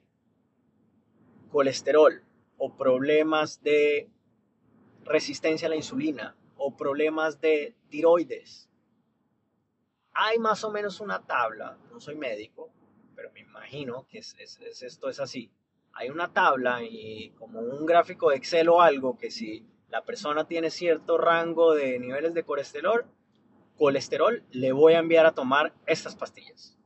colesterol 1.50 2.23
o 2.59 2.76
problemas 2.76 3.62
de 3.62 4.09
resistencia 5.04 5.66
a 5.66 5.71
la 5.71 5.76
insulina 5.76 6.37
o 6.56 6.76
problemas 6.76 7.40
de 7.40 7.75
tiroides. 7.88 8.68
Hay 10.14 10.38
más 10.38 10.62
o 10.64 10.71
menos 10.71 11.00
una 11.00 11.25
tabla, 11.25 11.78
no 11.90 12.00
soy 12.00 12.16
médico, 12.16 12.71
pero 13.22 13.32
me 13.34 13.40
imagino 13.40 14.04
que 14.10 14.18
es, 14.18 14.34
esto 14.82 15.08
es 15.08 15.20
así. 15.20 15.48
Hay 15.92 16.10
una 16.10 16.32
tabla 16.32 16.82
y 16.82 17.30
como 17.38 17.60
un 17.60 17.86
gráfico 17.86 18.30
de 18.30 18.36
Excel 18.36 18.68
o 18.68 18.82
algo 18.82 19.16
que 19.16 19.30
si 19.30 19.64
la 19.90 20.02
persona 20.02 20.48
tiene 20.48 20.70
cierto 20.70 21.18
rango 21.18 21.72
de 21.72 22.00
niveles 22.00 22.34
de 22.34 22.42
colesterol, 22.42 23.04
colesterol, 23.76 24.42
le 24.50 24.72
voy 24.72 24.94
a 24.94 24.98
enviar 24.98 25.24
a 25.26 25.34
tomar 25.36 25.72
estas 25.86 26.16
pastillas. 26.16 26.76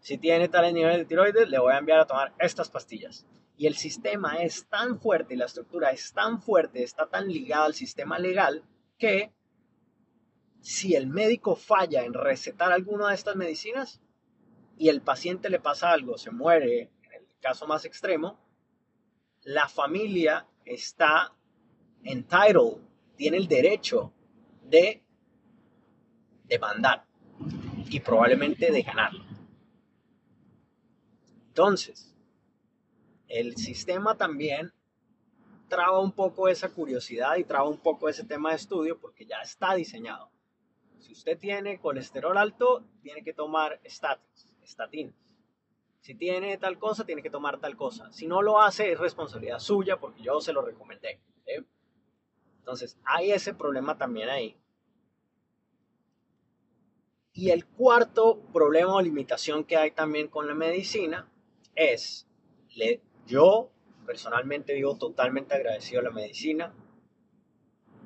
Si 0.00 0.18
tiene 0.18 0.50
tales 0.50 0.74
niveles 0.74 0.98
de 0.98 1.04
tiroides, 1.06 1.48
le 1.48 1.58
voy 1.58 1.72
a 1.72 1.78
enviar 1.78 2.00
a 2.00 2.06
tomar 2.06 2.34
estas 2.40 2.68
pastillas. 2.68 3.26
Y 3.56 3.66
el 3.66 3.76
sistema 3.76 4.42
es 4.42 4.68
tan 4.68 5.00
fuerte 5.00 5.34
la 5.34 5.46
estructura 5.46 5.92
es 5.92 6.12
tan 6.12 6.42
fuerte, 6.42 6.82
está 6.82 7.06
tan 7.06 7.26
ligada 7.28 7.64
al 7.64 7.74
sistema 7.74 8.18
legal 8.18 8.62
que 8.98 9.32
si 10.60 10.94
el 10.94 11.06
médico 11.06 11.56
falla 11.56 12.04
en 12.04 12.12
recetar 12.12 12.70
alguna 12.70 13.08
de 13.08 13.14
estas 13.14 13.36
medicinas 13.36 14.02
y 14.78 14.88
el 14.88 15.00
paciente 15.00 15.50
le 15.50 15.60
pasa 15.60 15.90
algo, 15.90 16.18
se 16.18 16.30
muere, 16.30 16.90
en 17.02 17.12
el 17.14 17.26
caso 17.40 17.66
más 17.66 17.84
extremo, 17.84 18.38
la 19.42 19.68
familia 19.68 20.46
está 20.64 21.32
entitled, 22.02 22.78
tiene 23.16 23.36
el 23.38 23.48
derecho 23.48 24.12
de 24.62 25.02
demandar 26.44 27.04
y 27.88 28.00
probablemente 28.00 28.70
de 28.70 28.82
ganarlo. 28.82 29.24
Entonces, 31.48 32.14
el 33.28 33.56
sistema 33.56 34.16
también 34.16 34.72
traba 35.68 36.00
un 36.00 36.12
poco 36.12 36.48
esa 36.48 36.68
curiosidad 36.68 37.36
y 37.36 37.44
traba 37.44 37.68
un 37.68 37.78
poco 37.78 38.08
ese 38.08 38.24
tema 38.24 38.50
de 38.50 38.56
estudio 38.56 38.98
porque 38.98 39.26
ya 39.26 39.40
está 39.42 39.74
diseñado. 39.74 40.30
Si 40.98 41.12
usted 41.12 41.38
tiene 41.38 41.78
colesterol 41.78 42.36
alto, 42.36 42.84
tiene 43.02 43.22
que 43.22 43.32
tomar 43.32 43.80
statins, 43.84 44.45
estatinas. 44.70 45.14
Si 46.00 46.14
tiene 46.14 46.56
tal 46.58 46.78
cosa, 46.78 47.04
tiene 47.04 47.22
que 47.22 47.30
tomar 47.30 47.58
tal 47.58 47.76
cosa. 47.76 48.12
Si 48.12 48.26
no 48.26 48.42
lo 48.42 48.60
hace, 48.60 48.92
es 48.92 48.98
responsabilidad 48.98 49.58
suya 49.58 49.98
porque 49.98 50.22
yo 50.22 50.40
se 50.40 50.52
lo 50.52 50.62
recomendé. 50.62 51.20
Entonces, 52.58 52.98
hay 53.04 53.32
ese 53.32 53.54
problema 53.54 53.96
también 53.98 54.28
ahí. 54.28 54.56
Y 57.32 57.50
el 57.50 57.66
cuarto 57.66 58.40
problema 58.52 58.94
o 58.94 59.02
limitación 59.02 59.64
que 59.64 59.76
hay 59.76 59.90
también 59.90 60.28
con 60.28 60.46
la 60.46 60.54
medicina 60.54 61.30
es, 61.74 62.26
yo 63.26 63.70
personalmente 64.06 64.74
vivo 64.74 64.96
totalmente 64.96 65.54
agradecido 65.54 66.00
a 66.00 66.04
la 66.04 66.10
medicina, 66.10 66.72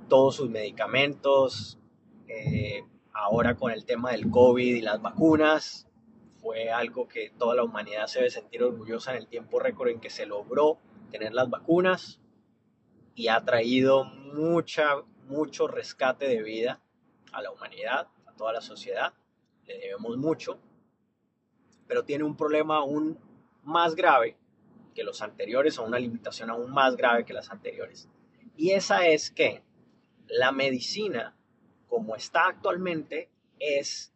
todos 0.08 0.36
sus 0.36 0.50
medicamentos, 0.50 1.78
eh, 2.26 2.82
ahora 3.12 3.56
con 3.56 3.72
el 3.72 3.84
tema 3.84 4.12
del 4.12 4.30
COVID 4.30 4.74
y 4.76 4.80
las 4.80 5.00
vacunas, 5.00 5.86
fue 6.40 6.70
algo 6.70 7.08
que 7.08 7.30
toda 7.38 7.54
la 7.54 7.64
humanidad 7.64 8.06
se 8.06 8.20
debe 8.20 8.30
sentir 8.30 8.62
orgullosa 8.62 9.12
en 9.12 9.18
el 9.18 9.26
tiempo 9.28 9.58
récord 9.58 9.88
en 9.88 10.00
que 10.00 10.10
se 10.10 10.26
logró 10.26 10.78
tener 11.10 11.32
las 11.32 11.50
vacunas 11.50 12.20
y 13.14 13.28
ha 13.28 13.44
traído 13.44 14.04
mucha, 14.04 15.02
mucho 15.26 15.68
rescate 15.68 16.26
de 16.28 16.42
vida 16.42 16.80
a 17.32 17.42
la 17.42 17.50
humanidad, 17.50 18.08
a 18.26 18.32
toda 18.32 18.52
la 18.52 18.60
sociedad. 18.60 19.12
Le 19.66 19.78
debemos 19.78 20.16
mucho, 20.16 20.58
pero 21.86 22.04
tiene 22.04 22.24
un 22.24 22.36
problema 22.36 22.78
aún 22.78 23.18
más 23.62 23.94
grave 23.94 24.36
que 24.94 25.04
los 25.04 25.22
anteriores 25.22 25.78
o 25.78 25.84
una 25.84 25.98
limitación 25.98 26.50
aún 26.50 26.70
más 26.70 26.96
grave 26.96 27.24
que 27.24 27.32
las 27.32 27.50
anteriores. 27.50 28.08
Y 28.56 28.70
esa 28.72 29.06
es 29.06 29.30
que 29.30 29.62
la 30.26 30.52
medicina, 30.52 31.36
como 31.88 32.16
está 32.16 32.46
actualmente, 32.46 33.30
es, 33.58 34.12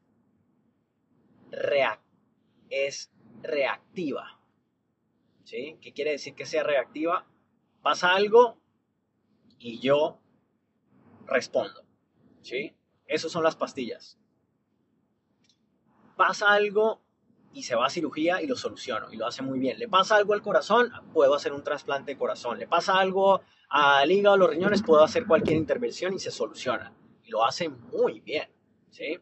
es 2.70 3.12
reactiva. 3.42 4.40
¿Sí? 5.44 5.78
¿Qué 5.80 5.92
quiere 5.92 6.12
decir 6.12 6.34
que 6.34 6.46
sea 6.46 6.62
reactiva? 6.62 7.26
Pasa 7.82 8.14
algo 8.14 8.58
y 9.58 9.80
yo 9.80 10.20
respondo. 11.26 11.84
¿Sí? 12.42 12.74
Esas 13.06 13.30
son 13.30 13.44
las 13.44 13.56
pastillas. 13.56 14.18
Pasa 16.16 16.52
algo 16.52 17.02
y 17.52 17.62
se 17.62 17.74
va 17.74 17.86
a 17.86 17.90
cirugía 17.90 18.42
y 18.42 18.46
lo 18.46 18.56
soluciono 18.56 19.12
y 19.12 19.16
lo 19.16 19.26
hace 19.26 19.42
muy 19.42 19.58
bien. 19.58 19.78
Le 19.78 19.88
pasa 19.88 20.16
algo 20.16 20.34
al 20.34 20.42
corazón, 20.42 20.90
puedo 21.12 21.34
hacer 21.34 21.52
un 21.52 21.62
trasplante 21.62 22.12
de 22.12 22.18
corazón. 22.18 22.58
Le 22.58 22.66
pasa 22.66 22.98
algo 22.98 23.42
al 23.68 24.10
hígado, 24.10 24.34
a 24.34 24.38
los 24.38 24.50
riñones, 24.50 24.82
puedo 24.82 25.02
hacer 25.02 25.26
cualquier 25.26 25.56
intervención 25.56 26.14
y 26.14 26.18
se 26.18 26.30
soluciona. 26.30 26.92
Y 27.22 27.30
lo 27.30 27.44
hace 27.44 27.68
muy 27.68 28.20
bien. 28.20 28.48
¿sí? 28.90 29.18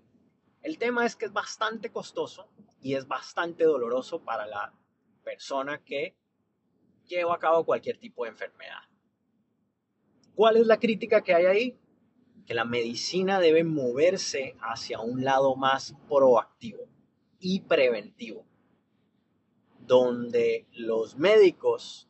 El 0.62 0.78
tema 0.78 1.04
es 1.04 1.16
que 1.16 1.26
es 1.26 1.32
bastante 1.32 1.90
costoso 1.90 2.48
y 2.82 2.96
es 2.96 3.06
bastante 3.06 3.64
doloroso 3.64 4.24
para 4.24 4.46
la 4.46 4.74
persona 5.22 5.82
que 5.84 6.16
lleva 7.06 7.34
a 7.34 7.38
cabo 7.38 7.64
cualquier 7.64 7.98
tipo 7.98 8.24
de 8.24 8.30
enfermedad. 8.30 8.82
¿Cuál 10.34 10.56
es 10.56 10.66
la 10.66 10.80
crítica 10.80 11.22
que 11.22 11.34
hay 11.34 11.46
ahí? 11.46 11.78
Que 12.44 12.54
la 12.54 12.64
medicina 12.64 13.38
debe 13.38 13.62
moverse 13.64 14.56
hacia 14.60 15.00
un 15.00 15.24
lado 15.24 15.54
más 15.54 15.94
proactivo 16.08 16.88
y 17.38 17.60
preventivo, 17.60 18.44
donde 19.80 20.66
los 20.72 21.16
médicos 21.16 22.08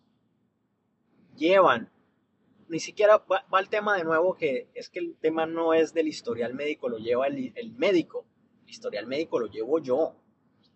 llevan, 1.36 1.90
ni 2.68 2.80
siquiera 2.80 3.18
va, 3.18 3.44
el 3.58 3.68
tema 3.68 3.96
de 3.96 4.04
nuevo 4.04 4.36
que 4.36 4.68
es 4.74 4.88
que 4.88 5.00
el 5.00 5.16
tema 5.16 5.44
no 5.44 5.74
es 5.74 5.92
del 5.92 6.08
historial 6.08 6.54
médico, 6.54 6.88
lo 6.88 6.98
lleva 6.98 7.26
el, 7.26 7.52
el 7.56 7.72
médico, 7.72 8.24
el 8.64 8.70
historial 8.70 9.06
médico 9.06 9.38
lo 9.38 9.46
llevo 9.46 9.78
yo, 9.80 10.21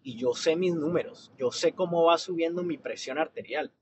y 0.07 0.15
yo 0.15 0.35
sé 0.35 0.55
mis 0.55 0.73
números, 0.73 1.33
yo 1.37 1.51
sé 1.51 1.73
cómo 1.73 2.05
va 2.05 2.17
subiendo 2.17 2.63
mi 2.63 2.79
presión 2.79 3.19
arterial. 3.19 3.73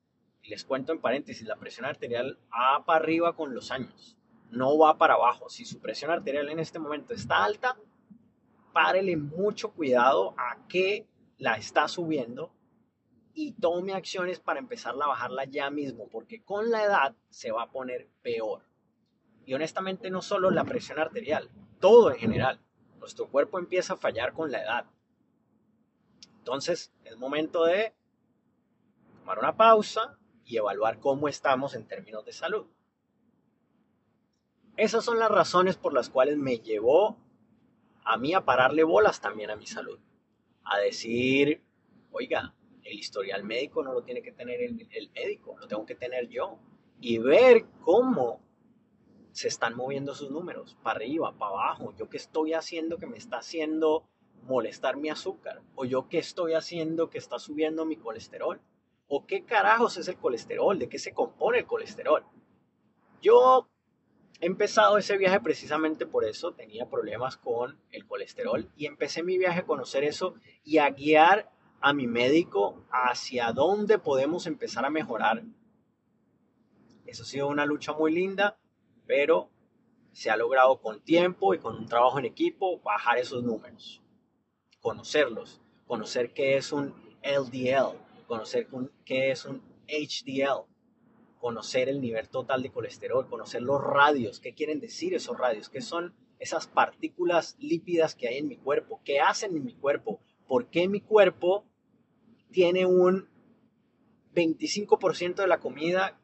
Y 0.40 0.48
les 0.48 0.64
cuento 0.64 0.90
en 0.90 1.02
paréntesis, 1.02 1.46
la 1.46 1.56
presión 1.56 1.84
arterial 1.84 2.38
va 2.50 2.82
para 2.86 2.98
arriba 2.98 3.36
con 3.36 3.54
los 3.54 3.70
años, 3.70 4.16
no 4.48 4.78
va 4.78 4.96
para 4.96 5.14
abajo. 5.14 5.50
Si 5.50 5.66
su 5.66 5.80
presión 5.80 6.10
arterial 6.10 6.48
en 6.48 6.60
este 6.60 6.78
momento 6.78 7.12
está 7.12 7.44
alta, 7.44 7.76
párele 8.72 9.18
mucho 9.18 9.72
cuidado 9.72 10.34
a 10.38 10.66
que 10.66 11.06
la 11.36 11.56
está 11.56 11.88
subiendo 11.88 12.54
y 13.34 13.52
tome 13.52 13.92
acciones 13.92 14.40
para 14.40 14.60
empezarla 14.60 15.04
a 15.04 15.08
bajarla 15.08 15.44
ya 15.44 15.68
mismo, 15.68 16.08
porque 16.08 16.42
con 16.42 16.70
la 16.70 16.84
edad 16.84 17.14
se 17.28 17.52
va 17.52 17.64
a 17.64 17.70
poner 17.70 18.08
peor. 18.22 18.62
Y 19.44 19.52
honestamente 19.52 20.08
no 20.08 20.22
solo 20.22 20.50
la 20.50 20.64
presión 20.64 20.98
arterial, 20.98 21.50
todo 21.80 22.10
en 22.10 22.16
general. 22.16 22.62
Nuestro 22.98 23.28
cuerpo 23.28 23.58
empieza 23.58 23.92
a 23.92 23.98
fallar 23.98 24.32
con 24.32 24.50
la 24.50 24.62
edad. 24.62 24.86
Entonces 26.44 26.92
es 27.04 27.16
momento 27.16 27.64
de 27.64 27.94
tomar 29.20 29.38
una 29.38 29.56
pausa 29.56 30.18
y 30.44 30.58
evaluar 30.58 31.00
cómo 31.00 31.26
estamos 31.26 31.74
en 31.74 31.88
términos 31.88 32.22
de 32.26 32.34
salud. 32.34 32.66
Esas 34.76 35.06
son 35.06 35.18
las 35.18 35.30
razones 35.30 35.78
por 35.78 35.94
las 35.94 36.10
cuales 36.10 36.36
me 36.36 36.58
llevó 36.58 37.16
a 38.04 38.18
mí 38.18 38.34
a 38.34 38.44
pararle 38.44 38.84
bolas 38.84 39.22
también 39.22 39.48
a 39.48 39.56
mi 39.56 39.66
salud. 39.66 39.98
A 40.64 40.80
decir, 40.80 41.64
oiga, 42.12 42.54
el 42.82 42.98
historial 42.98 43.42
médico 43.42 43.82
no 43.82 43.94
lo 43.94 44.02
tiene 44.02 44.20
que 44.20 44.32
tener 44.32 44.60
el, 44.60 44.74
médico, 45.14 45.56
lo 45.58 45.66
tengo 45.66 45.86
que 45.86 45.94
tener 45.94 46.28
yo. 46.28 46.58
Y 47.00 47.16
ver 47.16 47.64
cómo 47.80 48.42
se 49.32 49.48
están 49.48 49.76
moviendo 49.76 50.14
sus 50.14 50.30
números, 50.30 50.76
para 50.82 50.96
arriba, 50.96 51.32
para 51.38 51.52
abajo, 51.52 51.94
yo 51.96 52.10
qué 52.10 52.18
estoy 52.18 52.52
haciendo 52.52 52.98
que 52.98 53.06
me 53.06 53.16
está 53.16 53.38
haciendo 53.38 54.06
molestar 54.46 54.96
mi 54.96 55.10
azúcar, 55.10 55.62
o 55.74 55.84
yo 55.84 56.08
qué 56.08 56.18
estoy 56.18 56.54
haciendo 56.54 57.10
que 57.10 57.18
está 57.18 57.38
subiendo 57.38 57.84
mi 57.84 57.96
colesterol, 57.96 58.60
o 59.06 59.26
qué 59.26 59.44
carajos 59.44 59.96
es 59.96 60.08
el 60.08 60.16
colesterol, 60.16 60.78
de 60.78 60.88
qué 60.88 60.98
se 60.98 61.12
compone 61.12 61.58
el 61.58 61.66
colesterol. 61.66 62.24
Yo 63.20 63.68
he 64.40 64.46
empezado 64.46 64.98
ese 64.98 65.16
viaje 65.16 65.40
precisamente 65.40 66.06
por 66.06 66.24
eso, 66.24 66.52
tenía 66.52 66.88
problemas 66.88 67.36
con 67.36 67.80
el 67.90 68.06
colesterol 68.06 68.70
y 68.76 68.86
empecé 68.86 69.22
mi 69.22 69.38
viaje 69.38 69.60
a 69.60 69.66
conocer 69.66 70.04
eso 70.04 70.34
y 70.62 70.78
a 70.78 70.90
guiar 70.90 71.50
a 71.80 71.92
mi 71.92 72.06
médico 72.06 72.84
hacia 72.90 73.52
dónde 73.52 73.98
podemos 73.98 74.46
empezar 74.46 74.84
a 74.84 74.90
mejorar. 74.90 75.42
Eso 77.06 77.22
ha 77.22 77.26
sido 77.26 77.48
una 77.48 77.66
lucha 77.66 77.92
muy 77.92 78.12
linda 78.12 78.58
pero 79.06 79.50
se 80.12 80.30
ha 80.30 80.36
logrado 80.36 80.80
con 80.80 81.02
tiempo 81.02 81.54
y 81.54 81.58
con 81.58 81.76
un 81.76 81.86
trabajo 81.86 82.18
en 82.18 82.24
equipo 82.24 82.80
bajar 82.80 83.18
esos 83.18 83.42
números, 83.42 84.02
conocerlos, 84.84 85.62
conocer 85.86 86.34
qué 86.34 86.58
es 86.58 86.70
un 86.70 86.94
LDL, 87.22 87.96
conocer 88.26 88.68
qué 89.06 89.30
es 89.30 89.46
un 89.46 89.62
HDL, 89.88 90.66
conocer 91.38 91.88
el 91.88 92.02
nivel 92.02 92.28
total 92.28 92.62
de 92.62 92.70
colesterol, 92.70 93.26
conocer 93.26 93.62
los 93.62 93.82
radios, 93.82 94.40
qué 94.40 94.52
quieren 94.52 94.80
decir 94.80 95.14
esos 95.14 95.38
radios, 95.38 95.70
qué 95.70 95.80
son 95.80 96.14
esas 96.38 96.66
partículas 96.66 97.56
lípidas 97.58 98.14
que 98.14 98.28
hay 98.28 98.36
en 98.36 98.46
mi 98.46 98.58
cuerpo, 98.58 99.00
qué 99.06 99.20
hacen 99.20 99.56
en 99.56 99.64
mi 99.64 99.74
cuerpo, 99.74 100.20
por 100.46 100.66
qué 100.66 100.86
mi 100.86 101.00
cuerpo 101.00 101.64
tiene 102.50 102.84
un 102.84 103.30
25% 104.34 105.36
de 105.36 105.46
la 105.46 105.60
comida 105.60 106.20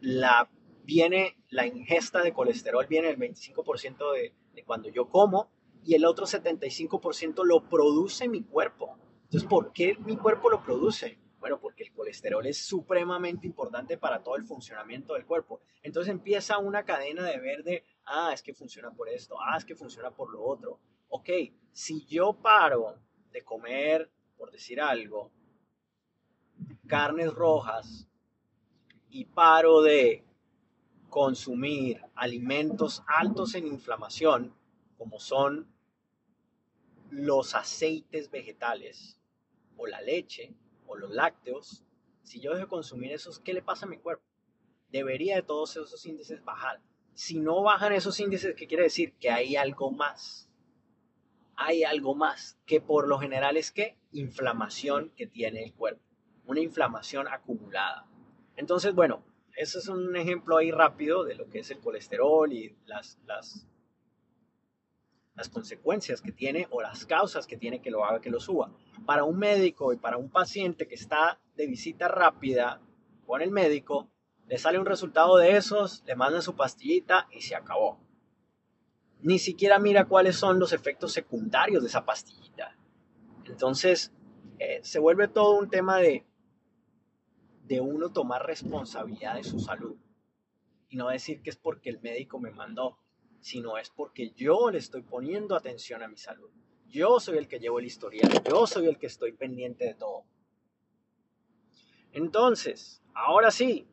la 0.00 0.48
viene 0.84 1.36
la 1.50 1.66
ingesta 1.66 2.22
de 2.22 2.32
colesterol, 2.32 2.86
viene 2.88 3.10
el 3.10 3.18
25% 3.18 4.14
de, 4.14 4.32
de 4.54 4.64
cuando 4.64 4.88
yo 4.88 5.10
como 5.10 5.50
y 5.86 5.94
el 5.94 6.04
otro 6.04 6.26
75% 6.26 7.44
lo 7.44 7.68
produce 7.68 8.28
mi 8.28 8.42
cuerpo. 8.42 8.98
Entonces, 9.22 9.48
¿por 9.48 9.72
qué 9.72 9.96
mi 10.00 10.16
cuerpo 10.16 10.50
lo 10.50 10.60
produce? 10.60 11.16
Bueno, 11.38 11.60
porque 11.60 11.84
el 11.84 11.92
colesterol 11.92 12.44
es 12.44 12.58
supremamente 12.58 13.46
importante 13.46 13.96
para 13.96 14.20
todo 14.20 14.34
el 14.34 14.42
funcionamiento 14.42 15.14
del 15.14 15.26
cuerpo. 15.26 15.60
Entonces 15.82 16.10
empieza 16.10 16.58
una 16.58 16.84
cadena 16.84 17.22
de 17.22 17.38
ver 17.38 17.62
de, 17.62 17.84
ah, 18.04 18.32
es 18.34 18.42
que 18.42 18.52
funciona 18.52 18.90
por 18.90 19.08
esto, 19.08 19.36
ah, 19.40 19.56
es 19.56 19.64
que 19.64 19.76
funciona 19.76 20.10
por 20.10 20.32
lo 20.32 20.42
otro. 20.42 20.80
Ok, 21.08 21.30
si 21.70 22.04
yo 22.06 22.32
paro 22.32 22.96
de 23.30 23.44
comer, 23.44 24.10
por 24.36 24.50
decir 24.50 24.80
algo, 24.80 25.30
carnes 26.88 27.32
rojas 27.32 28.08
y 29.08 29.26
paro 29.26 29.82
de 29.82 30.24
consumir 31.10 32.02
alimentos 32.16 33.04
altos 33.06 33.54
en 33.54 33.68
inflamación, 33.68 34.52
como 34.98 35.20
son 35.20 35.75
los 37.10 37.54
aceites 37.54 38.30
vegetales 38.30 39.18
o 39.76 39.86
la 39.86 40.00
leche 40.00 40.54
o 40.86 40.96
los 40.96 41.10
lácteos, 41.10 41.84
si 42.22 42.40
yo 42.40 42.50
dejo 42.50 42.64
de 42.64 42.68
consumir 42.68 43.12
esos, 43.12 43.38
¿qué 43.38 43.54
le 43.54 43.62
pasa 43.62 43.86
a 43.86 43.88
mi 43.88 43.98
cuerpo? 43.98 44.24
Debería 44.90 45.36
de 45.36 45.42
todos 45.42 45.76
esos 45.76 46.04
índices 46.06 46.44
bajar. 46.44 46.80
Si 47.14 47.40
no 47.40 47.62
bajan 47.62 47.92
esos 47.92 48.18
índices, 48.20 48.54
¿qué 48.54 48.66
quiere 48.66 48.84
decir? 48.84 49.14
Que 49.14 49.30
hay 49.30 49.56
algo 49.56 49.90
más. 49.90 50.48
Hay 51.56 51.84
algo 51.84 52.14
más, 52.14 52.58
que 52.66 52.80
por 52.80 53.08
lo 53.08 53.18
general 53.18 53.56
es 53.56 53.72
que 53.72 53.96
inflamación 54.12 55.10
que 55.16 55.26
tiene 55.26 55.62
el 55.62 55.72
cuerpo, 55.72 56.02
una 56.44 56.60
inflamación 56.60 57.28
acumulada. 57.28 58.06
Entonces, 58.56 58.94
bueno, 58.94 59.24
ese 59.56 59.78
es 59.78 59.88
un 59.88 60.14
ejemplo 60.16 60.58
ahí 60.58 60.70
rápido 60.70 61.24
de 61.24 61.34
lo 61.34 61.48
que 61.48 61.60
es 61.60 61.70
el 61.70 61.78
colesterol 61.78 62.52
y 62.52 62.76
las, 62.84 63.18
las, 63.26 63.66
las 65.36 65.48
consecuencias 65.48 66.20
que 66.20 66.32
tiene 66.32 66.66
o 66.70 66.80
las 66.80 67.06
causas 67.06 67.46
que 67.46 67.56
tiene 67.56 67.80
que 67.80 67.90
lo 67.90 68.04
haga 68.04 68.20
que 68.20 68.30
lo 68.30 68.40
suba. 68.40 68.72
Para 69.04 69.24
un 69.24 69.38
médico 69.38 69.92
y 69.92 69.96
para 69.96 70.16
un 70.16 70.30
paciente 70.30 70.88
que 70.88 70.94
está 70.94 71.38
de 71.54 71.66
visita 71.66 72.08
rápida 72.08 72.80
con 73.26 73.42
el 73.42 73.50
médico, 73.50 74.10
le 74.48 74.58
sale 74.58 74.78
un 74.78 74.86
resultado 74.86 75.36
de 75.36 75.56
esos, 75.56 76.02
le 76.06 76.16
mandan 76.16 76.42
su 76.42 76.56
pastillita 76.56 77.28
y 77.30 77.42
se 77.42 77.54
acabó. 77.54 78.00
Ni 79.20 79.38
siquiera 79.38 79.78
mira 79.78 80.06
cuáles 80.06 80.36
son 80.36 80.58
los 80.58 80.72
efectos 80.72 81.12
secundarios 81.12 81.82
de 81.82 81.88
esa 81.88 82.04
pastillita. 82.04 82.76
Entonces, 83.44 84.12
eh, 84.58 84.80
se 84.82 84.98
vuelve 84.98 85.28
todo 85.28 85.58
un 85.58 85.68
tema 85.68 85.98
de 85.98 86.24
de 87.66 87.80
uno 87.80 88.10
tomar 88.12 88.46
responsabilidad 88.46 89.34
de 89.34 89.44
su 89.44 89.58
salud. 89.58 89.96
Y 90.88 90.96
no 90.96 91.08
decir 91.08 91.42
que 91.42 91.50
es 91.50 91.56
porque 91.56 91.90
el 91.90 92.00
médico 92.00 92.38
me 92.38 92.50
mandó, 92.50 92.98
sino 93.40 93.78
es 93.78 93.90
porque 93.90 94.30
yo 94.30 94.70
le 94.70 94.78
estoy 94.78 95.02
poniendo 95.02 95.54
atención 95.54 96.02
a 96.02 96.08
mi 96.08 96.16
salud. 96.16 96.50
Yo 96.88 97.20
soy 97.20 97.38
el 97.38 97.48
que 97.48 97.58
llevo 97.58 97.78
el 97.78 97.86
historial, 97.86 98.30
yo 98.48 98.66
soy 98.66 98.86
el 98.86 98.98
que 98.98 99.06
estoy 99.06 99.32
pendiente 99.32 99.84
de 99.84 99.94
todo. 99.94 100.24
Entonces, 102.12 103.02
ahora 103.14 103.50
sí, 103.50 103.86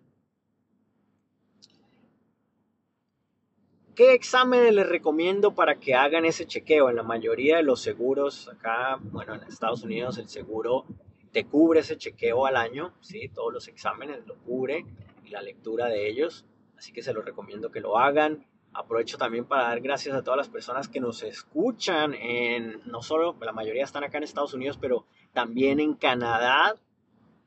¿Qué 3.96 4.14
exámenes 4.14 4.74
les 4.74 4.90
recomiendo 4.90 5.54
para 5.54 5.80
que 5.80 5.94
hagan 5.94 6.26
ese 6.26 6.48
chequeo? 6.48 6.90
En 6.90 6.96
la 6.96 7.04
mayoría 7.04 7.58
de 7.58 7.64
los 7.64 7.80
seguros, 7.80 8.50
acá, 8.50 8.98
bueno, 9.00 9.36
en 9.36 9.44
Estados 9.44 9.84
Unidos 9.84 10.18
el 10.18 10.30
seguro 10.30 10.88
te 11.32 11.46
cubre 11.46 11.82
ese 11.82 11.96
chequeo 11.96 12.48
al 12.48 12.58
año, 12.58 12.96
¿sí? 13.02 13.30
todos 13.30 13.54
los 13.54 13.68
exámenes 13.68 14.26
lo 14.26 14.36
cubre 14.38 14.84
y 15.24 15.30
la 15.30 15.44
lectura 15.44 15.90
de 15.90 16.10
ellos, 16.10 16.44
así 16.76 16.92
que 16.92 17.04
se 17.04 17.14
los 17.14 17.24
recomiendo 17.24 17.70
que 17.70 17.82
lo 17.82 18.00
hagan. 18.00 18.48
Aprovecho 18.74 19.18
también 19.18 19.46
para 19.46 19.64
dar 19.64 19.82
gracias 19.82 20.16
a 20.16 20.24
todas 20.24 20.38
las 20.38 20.50
personas 20.50 20.88
que 20.88 21.00
nos 21.00 21.24
escuchan 21.24 22.14
en, 22.14 22.82
no 22.86 23.02
solo, 23.02 23.36
la 23.40 23.52
mayoría 23.52 23.84
están 23.84 24.04
acá 24.04 24.18
en 24.18 24.24
Estados 24.24 24.54
Unidos, 24.54 24.78
pero 24.82 25.06
también 25.34 25.80
en 25.80 25.94
Canadá, 25.94 26.76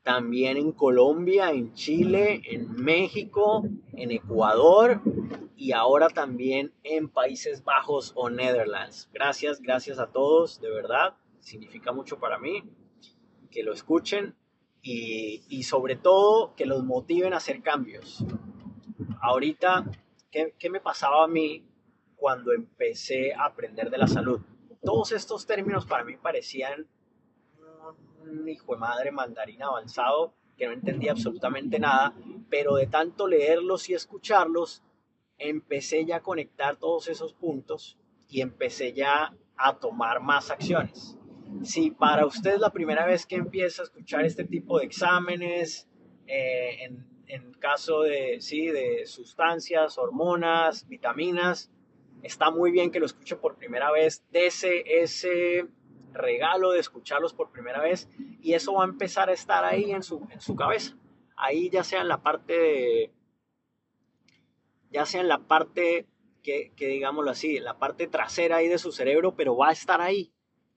también 0.03 0.57
en 0.57 0.71
Colombia, 0.71 1.51
en 1.51 1.75
Chile, 1.75 2.41
en 2.45 2.73
México, 2.73 3.65
en 3.95 4.13
Ecuador 4.13 5.01
y 5.57 5.73
ahora 5.73 6.09
también 6.09 6.73
en 6.85 7.09
Países 7.09 7.65
Bajos 7.65 8.13
o 8.15 8.31
Netherlands. 8.31 9.09
Gracias, 9.13 9.61
gracias 9.61 9.99
a 9.99 10.13
todos, 10.13 10.61
de 10.61 10.71
verdad, 10.71 11.15
significa 11.41 11.91
mucho 11.93 12.21
para 12.21 12.39
mí 12.39 12.63
que 13.51 13.65
lo 13.65 13.73
escuchen 13.73 14.37
y, 14.83 15.65
sobre 15.65 15.97
todo 15.97 16.55
que 16.55 16.67
los 16.67 16.85
motiven 16.85 17.33
a 17.33 17.39
hacer 17.39 17.63
cambios. 17.63 18.25
Ahorita, 19.21 19.91
¿qué, 20.37 20.55
¿qué 20.59 20.69
me 20.69 20.81
pasaba 20.81 21.25
a 21.25 21.29
mí 21.29 21.65
cuando 22.15 22.53
empecé 22.53 23.33
a 23.33 23.47
aprender 23.47 23.89
de 23.89 23.97
la 23.97 24.07
salud? 24.07 24.41
Todos 24.83 25.13
estos 25.13 25.47
términos 25.47 25.87
para 25.87 26.05
mí 26.05 26.17
parecían 26.17 26.87
un 28.21 28.47
hijo 28.47 28.75
de 28.75 28.79
madre 28.79 29.13
mandarín 29.13 29.63
avanzado 29.63 30.35
que 30.59 30.67
no 30.67 30.73
entendía 30.73 31.13
absolutamente 31.13 31.79
nada, 31.79 32.15
pero 32.51 32.75
de 32.77 32.87
tanto 32.87 33.27
leerlos 33.27 33.89
y 33.89 33.95
escucharlos, 33.95 34.83
empecé 35.39 36.05
ya 36.05 36.17
a 36.17 36.23
conectar 36.23 36.77
todos 36.77 37.09
esos 37.09 37.33
puntos 37.33 37.99
y 38.29 38.43
empecé 38.43 38.93
ya 38.93 39.35
a 39.57 39.79
tomar 39.79 40.21
más 40.21 40.51
acciones 40.51 41.17
si 41.63 41.91
para 41.91 42.27
usted 42.27 42.55
es 42.55 42.61
la 42.61 42.73
primera 42.73 43.07
vez 43.07 43.25
que 43.27 43.37
empieza 43.37 43.83
a 43.83 43.85
escuchar 43.85 44.25
este 44.25 44.45
tipo 44.45 44.79
de 44.79 44.85
exámenes, 44.85 45.89
eh, 46.27 46.85
en, 46.85 47.07
en, 47.29 47.53
caso 47.55 48.03
de, 48.03 48.41
sí, 48.41 48.67
de 48.67 49.07
sustancias, 49.07 49.99
hormonas, 49.99 50.87
vitaminas, 50.89 51.71
está 52.23 52.51
muy 52.51 52.71
bien 52.71 52.91
que 52.91 53.01
lo 53.01 53.07
escuche 53.07 53.37
por 53.37 53.57
primera 53.57 53.91
vez, 53.91 54.25
dese 54.31 55.03
ese 55.03 55.67
regalo 56.13 56.71
de 56.71 56.81
escucharlos 56.81 57.35
por 57.35 57.51
primera 57.51 57.81
vez 57.81 58.09
y 58.41 58.55
eso 58.55 58.75
va 58.75 58.85
a 58.85 58.89
empezar 58.89 59.29
a 59.29 59.33
estar 59.33 59.65
ahí 59.65 59.93
en 59.93 60.03
su, 60.03 60.27
en 60.31 60.41
su 60.41 60.57
cabeza. 60.57 60.97
Ahí 61.37 61.69
ya 61.71 61.85
sea 61.85 62.01
en 62.01 62.09
la 62.09 62.23
parte 62.23 63.13
ya 64.91 65.05
sea 65.05 65.21
en 65.21 65.29
la 65.29 65.47
parte 65.47 66.07
que, 66.43 66.73
que 66.77 66.87
digámoslo 66.87 67.31
así, 67.31 67.59
la 67.59 67.79
parte 67.79 68.07
trasera 68.07 68.57
ahí 68.57 68.69
de 68.69 68.79
su 68.79 68.93
cerebro, 68.93 69.35
pero 69.35 69.57
va 69.57 69.69
a 69.69 69.73
estar 69.73 70.01
ahí. 70.01 70.33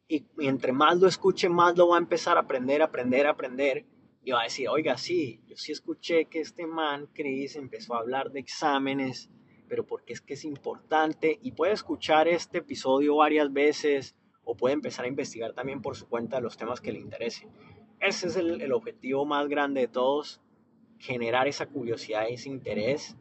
Y, 0.07 0.25
y 0.39 0.47
entre 0.47 0.73
más 0.73 0.97
lo 0.97 1.07
escuche, 1.07 1.47
más 1.47 1.77
lo 1.77 1.89
va 1.89 1.97
a 1.97 1.99
empezar 1.99 2.35
a 2.37 2.41
aprender, 2.41 2.81
aprender, 2.81 3.27
aprender 3.27 3.85
y 4.23 4.31
va 4.31 4.41
a 4.41 4.43
decir, 4.43 4.67
oiga, 4.69 4.97
sí, 4.97 5.41
yo 5.47 5.55
sí 5.55 5.71
escuché 5.71 6.25
que 6.25 6.41
este 6.41 6.67
man, 6.67 7.07
Chris, 7.13 7.55
empezó 7.55 7.95
a 7.95 7.99
hablar 7.99 8.31
de 8.31 8.39
exámenes, 8.39 9.29
pero 9.67 9.85
porque 9.85 10.13
es 10.13 10.21
que 10.21 10.33
es 10.33 10.43
importante 10.45 11.39
y 11.41 11.51
puede 11.51 11.73
escuchar 11.73 12.27
este 12.27 12.59
episodio 12.59 13.15
varias 13.15 13.51
veces 13.53 14.15
o 14.43 14.55
puede 14.55 14.73
empezar 14.73 15.05
a 15.05 15.07
investigar 15.07 15.53
también 15.53 15.81
por 15.81 15.95
su 15.95 16.07
cuenta 16.07 16.39
los 16.39 16.57
temas 16.57 16.81
que 16.81 16.91
le 16.91 16.99
interesen. 16.99 17.49
Ese 17.99 18.27
es 18.27 18.35
el, 18.35 18.61
el 18.61 18.71
objetivo 18.73 19.25
más 19.25 19.47
grande 19.47 19.81
de 19.81 19.87
todos, 19.87 20.41
generar 20.97 21.47
esa 21.47 21.67
curiosidad, 21.67 22.25
ese 22.29 22.49
interés 22.49 23.15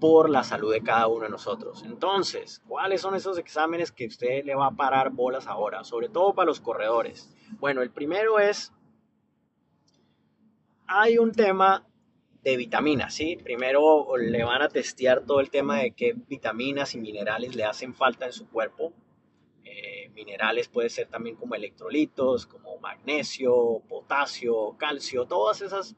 por 0.00 0.28
la 0.28 0.44
salud 0.44 0.72
de 0.72 0.82
cada 0.82 1.06
uno 1.06 1.24
de 1.24 1.30
nosotros. 1.30 1.82
Entonces, 1.84 2.62
¿cuáles 2.68 3.00
son 3.00 3.14
esos 3.14 3.38
exámenes 3.38 3.92
que 3.92 4.06
usted 4.06 4.44
le 4.44 4.54
va 4.54 4.66
a 4.66 4.76
parar 4.76 5.10
bolas 5.10 5.46
ahora? 5.46 5.84
Sobre 5.84 6.08
todo 6.08 6.34
para 6.34 6.46
los 6.46 6.60
corredores. 6.60 7.34
Bueno, 7.58 7.82
el 7.82 7.90
primero 7.90 8.38
es 8.38 8.72
hay 10.86 11.18
un 11.18 11.32
tema 11.32 11.86
de 12.42 12.56
vitaminas, 12.56 13.14
¿sí? 13.14 13.36
Primero 13.42 14.16
le 14.16 14.44
van 14.44 14.62
a 14.62 14.68
testear 14.68 15.24
todo 15.26 15.40
el 15.40 15.50
tema 15.50 15.78
de 15.78 15.92
qué 15.92 16.14
vitaminas 16.14 16.94
y 16.94 17.00
minerales 17.00 17.56
le 17.56 17.64
hacen 17.64 17.92
falta 17.92 18.26
en 18.26 18.32
su 18.32 18.48
cuerpo. 18.48 18.92
Eh, 19.64 20.10
minerales 20.14 20.68
puede 20.68 20.88
ser 20.88 21.08
también 21.08 21.34
como 21.36 21.56
electrolitos, 21.56 22.46
como 22.46 22.78
magnesio, 22.78 23.82
potasio, 23.88 24.76
calcio, 24.78 25.26
todas 25.26 25.60
esas 25.60 25.96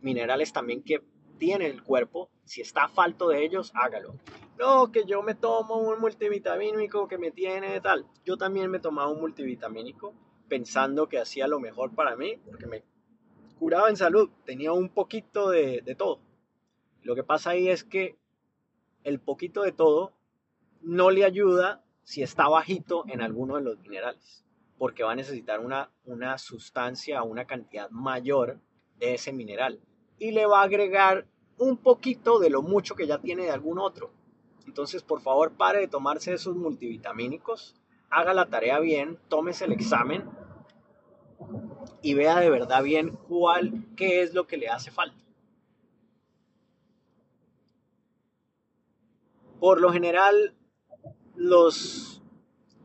minerales 0.00 0.52
también 0.52 0.82
que 0.82 1.02
tiene 1.38 1.66
el 1.66 1.82
cuerpo. 1.82 2.30
Si 2.44 2.62
está 2.62 2.88
falto 2.88 3.28
de 3.28 3.44
ellos, 3.44 3.70
hágalo. 3.74 4.14
No, 4.58 4.90
que 4.90 5.04
yo 5.04 5.22
me 5.22 5.34
tomo 5.34 5.76
un 5.76 6.00
multivitamínico 6.00 7.08
que 7.08 7.18
me 7.18 7.30
tiene 7.30 7.80
tal. 7.80 8.06
Yo 8.24 8.38
también 8.38 8.70
me 8.70 8.78
tomaba 8.78 9.10
un 9.10 9.20
multivitamínico 9.20 10.14
pensando 10.48 11.08
que 11.08 11.18
hacía 11.18 11.46
lo 11.46 11.60
mejor 11.60 11.94
para 11.94 12.16
mí, 12.16 12.38
porque 12.44 12.66
me 12.66 12.84
curaba 13.58 13.88
en 13.88 13.96
salud, 13.96 14.30
tenía 14.44 14.72
un 14.72 14.88
poquito 14.88 15.50
de, 15.50 15.82
de 15.82 15.94
todo. 15.94 16.20
Lo 17.02 17.14
que 17.14 17.24
pasa 17.24 17.50
ahí 17.50 17.68
es 17.68 17.84
que 17.84 18.16
el 19.02 19.20
poquito 19.20 19.62
de 19.62 19.72
todo 19.72 20.12
no 20.80 21.10
le 21.10 21.24
ayuda 21.24 21.84
si 22.02 22.22
está 22.22 22.48
bajito 22.48 23.04
en 23.08 23.20
alguno 23.20 23.56
de 23.56 23.62
los 23.62 23.78
minerales, 23.78 24.44
porque 24.78 25.02
va 25.02 25.12
a 25.12 25.16
necesitar 25.16 25.60
una, 25.60 25.90
una 26.04 26.38
sustancia, 26.38 27.22
una 27.22 27.46
cantidad 27.46 27.90
mayor 27.90 28.60
de 28.98 29.14
ese 29.14 29.32
mineral 29.32 29.80
y 30.18 30.32
le 30.32 30.46
va 30.46 30.60
a 30.60 30.64
agregar 30.64 31.26
un 31.58 31.76
poquito 31.76 32.38
de 32.38 32.50
lo 32.50 32.62
mucho 32.62 32.94
que 32.94 33.06
ya 33.06 33.18
tiene 33.18 33.44
de 33.44 33.50
algún 33.50 33.78
otro. 33.78 34.10
Entonces, 34.66 35.02
por 35.02 35.20
favor, 35.20 35.52
pare 35.52 35.80
de 35.80 35.88
tomarse 35.88 36.32
esos 36.32 36.56
multivitamínicos, 36.56 37.74
haga 38.10 38.34
la 38.34 38.46
tarea 38.46 38.78
bien, 38.80 39.18
tómese 39.28 39.64
el 39.64 39.72
examen 39.72 40.24
y 42.02 42.14
vea 42.14 42.40
de 42.40 42.50
verdad 42.50 42.82
bien 42.82 43.10
cuál, 43.28 43.86
qué 43.96 44.22
es 44.22 44.34
lo 44.34 44.46
que 44.46 44.56
le 44.56 44.68
hace 44.68 44.90
falta. 44.90 45.16
Por 49.60 49.80
lo 49.80 49.92
general, 49.92 50.54
los, 51.36 52.22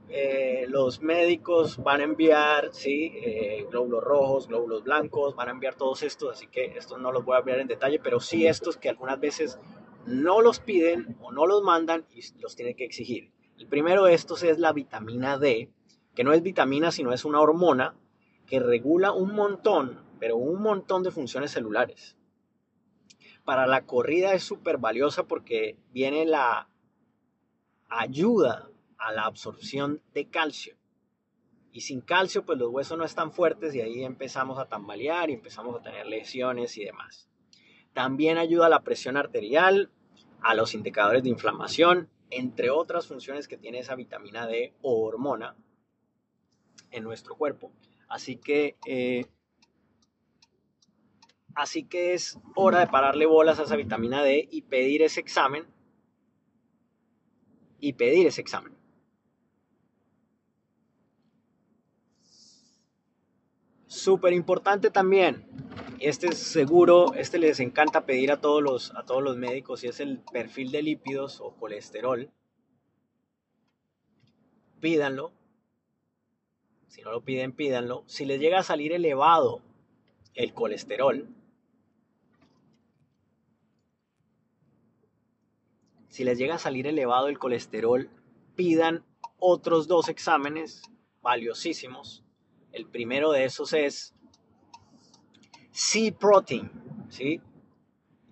eh, 0.07 0.65
los 0.69 1.01
médicos 1.01 1.77
van 1.77 2.01
a 2.01 2.05
enviar, 2.05 2.69
¿sí? 2.71 3.11
Eh, 3.15 3.67
glóbulos 3.69 4.03
rojos, 4.03 4.47
glóbulos 4.47 4.83
blancos, 4.83 5.35
van 5.35 5.49
a 5.49 5.51
enviar 5.51 5.75
todos 5.75 6.03
estos, 6.03 6.31
así 6.31 6.47
que 6.47 6.77
estos 6.77 6.99
no 6.99 7.11
los 7.11 7.25
voy 7.25 7.37
a 7.37 7.41
ver 7.41 7.59
en 7.59 7.67
detalle, 7.67 7.99
pero 7.99 8.19
sí 8.19 8.47
estos 8.47 8.77
que 8.77 8.89
algunas 8.89 9.19
veces 9.19 9.59
no 10.05 10.41
los 10.41 10.59
piden 10.59 11.17
o 11.21 11.31
no 11.31 11.45
los 11.45 11.63
mandan 11.63 12.05
y 12.13 12.21
los 12.39 12.55
tienen 12.55 12.75
que 12.75 12.85
exigir. 12.85 13.31
El 13.57 13.67
primero 13.67 14.05
de 14.05 14.13
estos 14.13 14.43
es 14.43 14.57
la 14.57 14.71
vitamina 14.71 15.37
D, 15.37 15.69
que 16.15 16.23
no 16.23 16.33
es 16.33 16.41
vitamina, 16.41 16.91
sino 16.91 17.11
es 17.11 17.25
una 17.25 17.41
hormona 17.41 17.95
que 18.49 18.59
regula 18.59 19.11
un 19.11 19.33
montón, 19.33 20.03
pero 20.19 20.35
un 20.35 20.61
montón 20.61 21.03
de 21.03 21.11
funciones 21.11 21.51
celulares. 21.51 22.17
Para 23.45 23.67
la 23.67 23.85
corrida 23.85 24.33
es 24.33 24.43
súper 24.43 24.77
valiosa 24.77 25.23
porque 25.23 25.77
viene 25.91 26.25
la 26.25 26.67
ayuda 27.89 28.69
a 28.97 29.11
la 29.11 29.23
absorción 29.23 30.01
de 30.13 30.29
calcio. 30.29 30.75
Y 31.71 31.81
sin 31.81 32.01
calcio, 32.01 32.43
pues 32.43 32.57
los 32.57 32.71
huesos 32.71 32.97
no 32.97 33.05
están 33.05 33.31
fuertes 33.31 33.75
y 33.75 33.81
ahí 33.81 34.03
empezamos 34.03 34.57
a 34.57 34.67
tambalear 34.67 35.29
y 35.29 35.33
empezamos 35.33 35.79
a 35.79 35.83
tener 35.83 36.07
lesiones 36.07 36.75
y 36.77 36.85
demás. 36.85 37.29
También 37.93 38.37
ayuda 38.39 38.65
a 38.65 38.69
la 38.69 38.83
presión 38.83 39.15
arterial, 39.15 39.91
a 40.41 40.55
los 40.55 40.73
indicadores 40.73 41.21
de 41.23 41.29
inflamación, 41.29 42.09
entre 42.31 42.71
otras 42.71 43.07
funciones 43.07 43.47
que 43.47 43.57
tiene 43.57 43.79
esa 43.79 43.95
vitamina 43.95 44.47
D 44.47 44.73
o 44.81 45.05
hormona 45.05 45.55
en 46.91 47.03
nuestro 47.03 47.35
cuerpo. 47.35 47.71
Así 48.09 48.37
que, 48.37 48.75
eh, 48.87 49.27
así 51.53 51.83
que 51.83 52.13
es 52.13 52.39
hora 52.55 52.79
de 52.79 52.87
pararle 52.87 53.27
bolas 53.27 53.59
a 53.59 53.63
esa 53.63 53.75
vitamina 53.75 54.23
D 54.23 54.49
y 54.51 54.63
pedir 54.63 55.03
ese 55.03 55.19
examen. 55.19 55.67
Y 57.79 57.93
pedir 57.93 58.27
ese 58.27 58.41
examen. 58.41 58.75
Súper 63.85 64.33
importante 64.33 64.89
también. 64.89 65.45
Este 65.99 66.27
es 66.27 66.37
seguro, 66.39 67.13
este 67.13 67.37
les 67.37 67.59
encanta 67.59 68.05
pedir 68.05 68.31
a 68.31 68.41
todos 68.41 68.63
los, 68.63 68.95
a 68.95 69.05
todos 69.05 69.21
los 69.21 69.37
médicos 69.37 69.83
y 69.83 69.87
es 69.87 69.99
el 69.99 70.19
perfil 70.19 70.71
de 70.71 70.81
lípidos 70.81 71.41
o 71.41 71.55
colesterol. 71.55 72.31
Pídanlo 74.79 75.38
si 76.89 77.03
no 77.03 77.11
lo 77.11 77.21
piden, 77.21 77.53
pídanlo. 77.53 78.03
Si 78.07 78.25
les 78.25 78.39
llega 78.39 78.59
a 78.59 78.63
salir 78.63 78.91
elevado 78.91 79.61
el 80.33 80.53
colesterol, 80.53 81.27
si 86.09 86.23
les 86.23 86.37
llega 86.37 86.55
a 86.55 86.59
salir 86.59 86.87
elevado 86.87 87.27
el 87.27 87.37
colesterol, 87.37 88.09
pidan 88.55 89.05
otros 89.37 89.87
dos 89.87 90.09
exámenes 90.09 90.81
valiosísimos. 91.21 92.23
El 92.71 92.87
primero 92.87 93.31
de 93.31 93.45
esos 93.45 93.73
es 93.73 94.15
C-protein, 95.71 96.71
¿sí? 97.09 97.39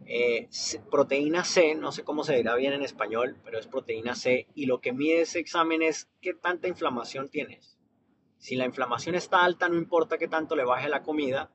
Eh, 0.07 0.49
proteína 0.89 1.43
C, 1.43 1.75
no 1.75 1.91
sé 1.91 2.03
cómo 2.03 2.23
se 2.23 2.35
dirá 2.35 2.55
bien 2.55 2.73
en 2.73 2.81
español, 2.81 3.37
pero 3.43 3.59
es 3.59 3.67
proteína 3.67 4.15
C. 4.15 4.47
Y 4.55 4.65
lo 4.65 4.81
que 4.81 4.93
mide 4.93 5.21
ese 5.21 5.39
examen 5.39 5.83
es 5.83 6.09
qué 6.21 6.33
tanta 6.33 6.67
inflamación 6.67 7.29
tienes. 7.29 7.76
Si 8.37 8.55
la 8.55 8.65
inflamación 8.65 9.15
está 9.15 9.43
alta, 9.43 9.67
no 9.67 9.77
importa 9.77 10.17
qué 10.17 10.27
tanto 10.27 10.55
le 10.55 10.63
baje 10.63 10.89
la 10.89 11.01
comida, 11.01 11.51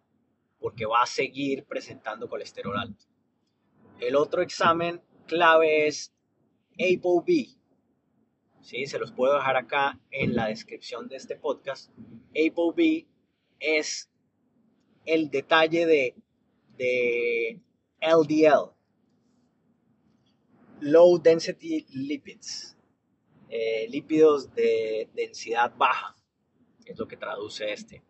porque 0.59 0.87
va 0.87 1.03
a 1.03 1.07
seguir 1.07 1.64
presentando 1.64 2.29
colesterol 2.29 2.77
alto. 2.77 3.05
El 4.01 4.16
otro 4.16 4.42
examen 4.42 5.01
clave 5.27 5.87
es 5.87 6.12
ApoB. 6.75 7.57
¿Sí? 8.61 8.87
Se 8.87 8.99
los 8.99 9.12
puedo 9.12 9.35
dejar 9.35 9.57
acá 9.57 10.01
en 10.11 10.35
la 10.35 10.47
descripción 10.47 11.09
de 11.09 11.16
este 11.16 11.37
podcast. 11.37 11.90
ApoB 12.31 13.07
es 13.59 14.11
el 15.05 15.31
detalle 15.31 15.87
de, 15.87 16.14
de 16.77 17.61
LDL, 18.01 18.73
Low 20.81 21.18
Density 21.21 21.87
Lipids, 21.90 22.77
eh, 23.49 23.87
lípidos 23.88 24.53
de 24.55 25.09
densidad 25.14 25.73
baja 25.77 26.16
es 26.87 26.99
lo 26.99 27.07
que 27.07 27.16
traduce 27.16 27.73
este. 27.73 28.03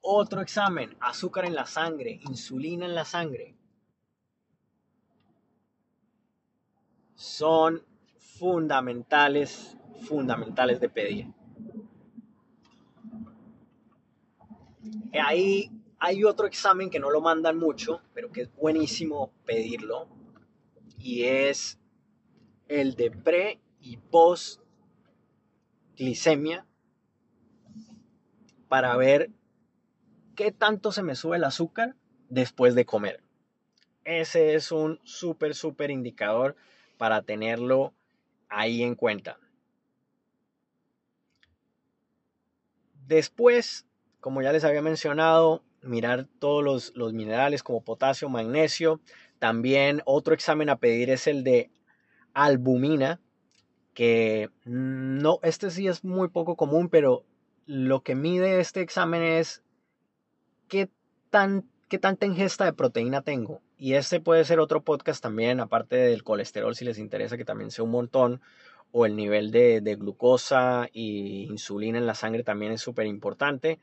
Otro 0.00 0.40
examen, 0.40 0.96
azúcar 1.00 1.46
en 1.46 1.54
la 1.54 1.66
sangre, 1.66 2.20
insulina 2.28 2.86
en 2.86 2.94
la 2.94 3.04
sangre. 3.04 3.56
Son 7.14 7.82
fundamentales, 8.18 9.76
fundamentales 10.06 10.80
de 10.80 10.88
pedir. 10.88 11.26
Ahí 15.24 15.70
hay 15.98 16.24
otro 16.24 16.46
examen 16.46 16.90
que 16.90 17.00
no 17.00 17.10
lo 17.10 17.20
mandan 17.20 17.56
mucho, 17.56 18.02
pero 18.14 18.30
que 18.30 18.42
es 18.42 18.54
buenísimo 18.54 19.32
pedirlo. 19.44 20.08
Y 20.98 21.24
es 21.24 21.80
el 22.68 22.94
de 22.94 23.10
pre 23.10 23.60
y 23.80 23.96
post 23.96 24.60
glicemia 25.96 26.66
para 28.68 28.96
ver 28.96 29.30
qué 30.34 30.52
tanto 30.52 30.92
se 30.92 31.02
me 31.02 31.14
sube 31.14 31.36
el 31.36 31.44
azúcar 31.44 31.96
después 32.28 32.74
de 32.74 32.84
comer. 32.84 33.22
Ese 34.04 34.54
es 34.54 34.70
un 34.70 35.00
súper, 35.04 35.54
súper 35.54 35.90
indicador 35.90 36.56
para 36.96 37.22
tenerlo 37.22 37.94
ahí 38.48 38.82
en 38.82 38.94
cuenta. 38.94 39.38
Después, 43.06 43.86
como 44.20 44.42
ya 44.42 44.52
les 44.52 44.64
había 44.64 44.82
mencionado, 44.82 45.62
mirar 45.82 46.26
todos 46.38 46.62
los, 46.64 46.92
los 46.96 47.12
minerales 47.12 47.62
como 47.62 47.82
potasio, 47.82 48.28
magnesio. 48.28 49.00
También 49.38 50.02
otro 50.04 50.34
examen 50.34 50.68
a 50.68 50.78
pedir 50.78 51.10
es 51.10 51.26
el 51.26 51.44
de 51.44 51.70
albumina, 52.34 53.20
que 53.96 54.50
no, 54.66 55.40
este 55.42 55.70
sí 55.70 55.88
es 55.88 56.04
muy 56.04 56.28
poco 56.28 56.54
común, 56.54 56.90
pero 56.90 57.24
lo 57.64 58.02
que 58.02 58.14
mide 58.14 58.60
este 58.60 58.82
examen 58.82 59.22
es 59.22 59.62
qué, 60.68 60.90
tan, 61.30 61.66
qué 61.88 61.98
tanta 61.98 62.26
ingesta 62.26 62.66
de 62.66 62.74
proteína 62.74 63.22
tengo. 63.22 63.62
Y 63.78 63.94
este 63.94 64.20
puede 64.20 64.44
ser 64.44 64.60
otro 64.60 64.82
podcast 64.82 65.22
también, 65.22 65.60
aparte 65.60 65.96
del 65.96 66.24
colesterol, 66.24 66.76
si 66.76 66.84
les 66.84 66.98
interesa, 66.98 67.38
que 67.38 67.46
también 67.46 67.70
sea 67.70 67.86
un 67.86 67.90
montón, 67.90 68.42
o 68.92 69.06
el 69.06 69.16
nivel 69.16 69.50
de, 69.50 69.80
de 69.80 69.96
glucosa 69.96 70.90
y 70.92 71.44
insulina 71.44 71.96
en 71.96 72.06
la 72.06 72.14
sangre 72.14 72.44
también 72.44 72.72
es 72.72 72.82
súper 72.82 73.06
importante. 73.06 73.78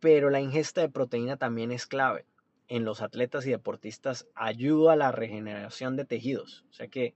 Pero 0.00 0.28
la 0.28 0.42
ingesta 0.42 0.82
de 0.82 0.90
proteína 0.90 1.38
también 1.38 1.72
es 1.72 1.86
clave. 1.86 2.26
En 2.68 2.84
los 2.84 3.00
atletas 3.00 3.46
y 3.46 3.50
deportistas 3.52 4.28
ayuda 4.34 4.92
a 4.92 4.96
la 4.96 5.12
regeneración 5.12 5.96
de 5.96 6.04
tejidos. 6.04 6.66
O 6.68 6.74
sea 6.74 6.88
que 6.88 7.14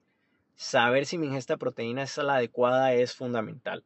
saber 0.57 1.07
si 1.07 1.19
mi 1.19 1.27
ingesta 1.27 1.55
de 1.55 1.59
proteína 1.59 2.03
es 2.03 2.17
la 2.19 2.37
adecuada 2.37 2.95
es 2.95 3.15
fundamental. 3.15 3.85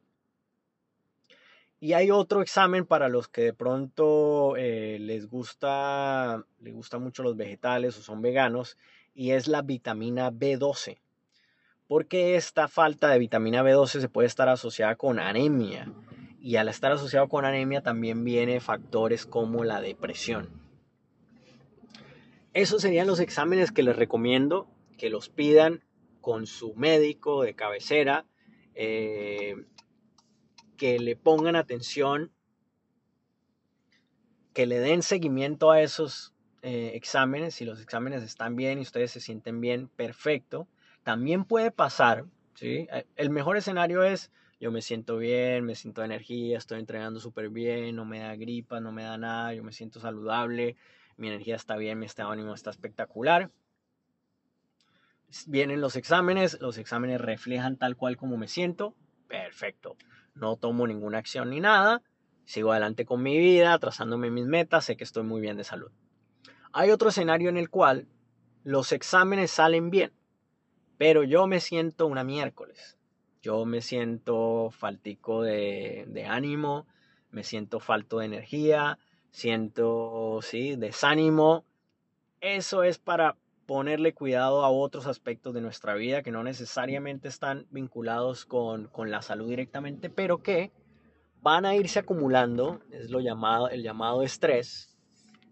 Y 1.81 1.93
hay 1.93 2.11
otro 2.11 2.41
examen 2.41 2.85
para 2.85 3.07
los 3.07 3.29
que 3.29 3.41
de 3.41 3.53
pronto 3.53 4.57
eh, 4.57 4.97
les 4.99 5.29
gusta, 5.29 6.43
les 6.59 6.73
gusta 6.73 6.99
mucho 6.99 7.23
los 7.23 7.37
vegetales 7.37 7.97
o 7.97 8.01
son 8.01 8.21
veganos, 8.21 8.77
y 9.13 9.31
es 9.31 9.47
la 9.47 9.61
vitamina 9.61 10.29
B12. 10.29 10.99
Porque 11.87 12.35
esta 12.35 12.67
falta 12.67 13.09
de 13.09 13.19
vitamina 13.19 13.63
B12 13.63 14.01
se 14.01 14.09
puede 14.09 14.27
estar 14.27 14.49
asociada 14.49 14.95
con 14.95 15.19
anemia. 15.19 15.91
Y 16.41 16.57
al 16.57 16.67
estar 16.69 16.91
asociado 16.91 17.27
con 17.29 17.45
anemia 17.45 17.81
también 17.81 18.23
viene 18.23 18.59
factores 18.59 19.25
como 19.25 19.63
la 19.63 19.81
depresión. 19.81 20.49
Esos 22.53 22.81
serían 22.81 23.07
los 23.07 23.19
exámenes 23.19 23.71
que 23.71 23.83
les 23.83 23.95
recomiendo 23.95 24.67
que 24.97 25.09
los 25.09 25.29
pidan 25.29 25.81
con 26.21 26.47
su 26.47 26.73
médico 26.75 27.43
de 27.43 27.55
cabecera. 27.55 28.25
Eh, 28.75 29.55
que 30.79 30.97
le 30.97 31.17
pongan 31.17 31.57
atención, 31.57 32.31
que 34.53 34.65
le 34.65 34.79
den 34.79 35.03
seguimiento 35.03 35.71
a 35.71 35.81
esos 35.81 36.33
eh, 36.61 36.91
exámenes. 36.95 37.55
Si 37.55 37.65
los 37.65 37.81
exámenes 37.81 38.23
están 38.23 38.55
bien 38.55 38.79
y 38.79 38.83
ustedes 38.83 39.11
se 39.11 39.19
sienten 39.19 39.59
bien, 39.59 39.89
perfecto. 39.89 40.67
También 41.03 41.43
puede 41.43 41.71
pasar, 41.71 42.25
¿sí? 42.55 42.87
Eh, 42.91 43.05
el 43.17 43.29
mejor 43.29 43.57
escenario 43.57 44.03
es 44.03 44.31
yo 44.61 44.71
me 44.71 44.81
siento 44.81 45.17
bien, 45.17 45.65
me 45.65 45.75
siento 45.75 46.01
de 46.01 46.05
energía, 46.05 46.57
estoy 46.57 46.79
entrenando 46.79 47.19
súper 47.19 47.49
bien, 47.49 47.95
no 47.95 48.05
me 48.05 48.19
da 48.19 48.35
gripa, 48.35 48.79
no 48.79 48.91
me 48.91 49.03
da 49.03 49.17
nada, 49.17 49.53
yo 49.53 49.63
me 49.63 49.71
siento 49.71 49.99
saludable, 49.99 50.75
mi 51.17 51.27
energía 51.27 51.55
está 51.55 51.77
bien, 51.77 51.99
mi 51.99 52.05
estado 52.05 52.29
de 52.29 52.33
ánimo 52.33 52.53
está 52.53 52.69
espectacular. 52.69 53.51
Vienen 55.47 55.81
los 55.81 55.95
exámenes, 55.95 56.59
los 56.59 56.77
exámenes 56.77 57.21
reflejan 57.21 57.77
tal 57.77 57.95
cual 57.95 58.17
como 58.17 58.37
me 58.37 58.47
siento, 58.47 58.95
perfecto 59.27 59.95
no 60.39 60.55
tomo 60.55 60.87
ninguna 60.87 61.17
acción 61.17 61.49
ni 61.49 61.59
nada, 61.59 62.01
sigo 62.45 62.71
adelante 62.71 63.05
con 63.05 63.21
mi 63.21 63.37
vida, 63.37 63.77
trazándome 63.79 64.31
mis 64.31 64.45
metas, 64.45 64.85
sé 64.85 64.97
que 64.97 65.03
estoy 65.03 65.23
muy 65.23 65.41
bien 65.41 65.57
de 65.57 65.63
salud. 65.63 65.91
Hay 66.71 66.91
otro 66.91 67.09
escenario 67.09 67.49
en 67.49 67.57
el 67.57 67.69
cual 67.69 68.07
los 68.63 68.91
exámenes 68.91 69.51
salen 69.51 69.89
bien, 69.89 70.13
pero 70.97 71.23
yo 71.23 71.47
me 71.47 71.59
siento 71.59 72.07
una 72.07 72.23
miércoles. 72.23 72.97
Yo 73.41 73.65
me 73.65 73.81
siento 73.81 74.69
faltico 74.71 75.43
de, 75.43 76.05
de 76.07 76.25
ánimo, 76.25 76.87
me 77.31 77.43
siento 77.43 77.79
falto 77.79 78.19
de 78.19 78.25
energía, 78.25 78.99
siento, 79.31 80.39
sí, 80.41 80.75
desánimo. 80.75 81.63
Eso 82.41 82.83
es 82.83 82.97
para 82.97 83.37
ponerle 83.69 84.15
cuidado 84.15 84.65
a 84.65 84.71
otros 84.71 85.05
aspectos 85.05 85.53
de 85.53 85.61
nuestra 85.61 85.93
vida 85.93 86.23
que 86.23 86.31
no 86.31 86.43
necesariamente 86.43 87.27
están 87.27 87.67
vinculados 87.69 88.43
con, 88.47 88.89
la 89.05 89.21
salud 89.21 89.47
directamente, 89.47 90.09
pero 90.09 90.41
que 90.41 90.71
van 91.43 91.67
a 91.67 91.75
irse 91.75 91.99
acumulando, 91.99 92.79
es 92.89 93.11
lo 93.11 93.19
llamado, 93.19 93.69
el 93.69 93.83
llamado 93.83 94.23
estrés, 94.23 94.97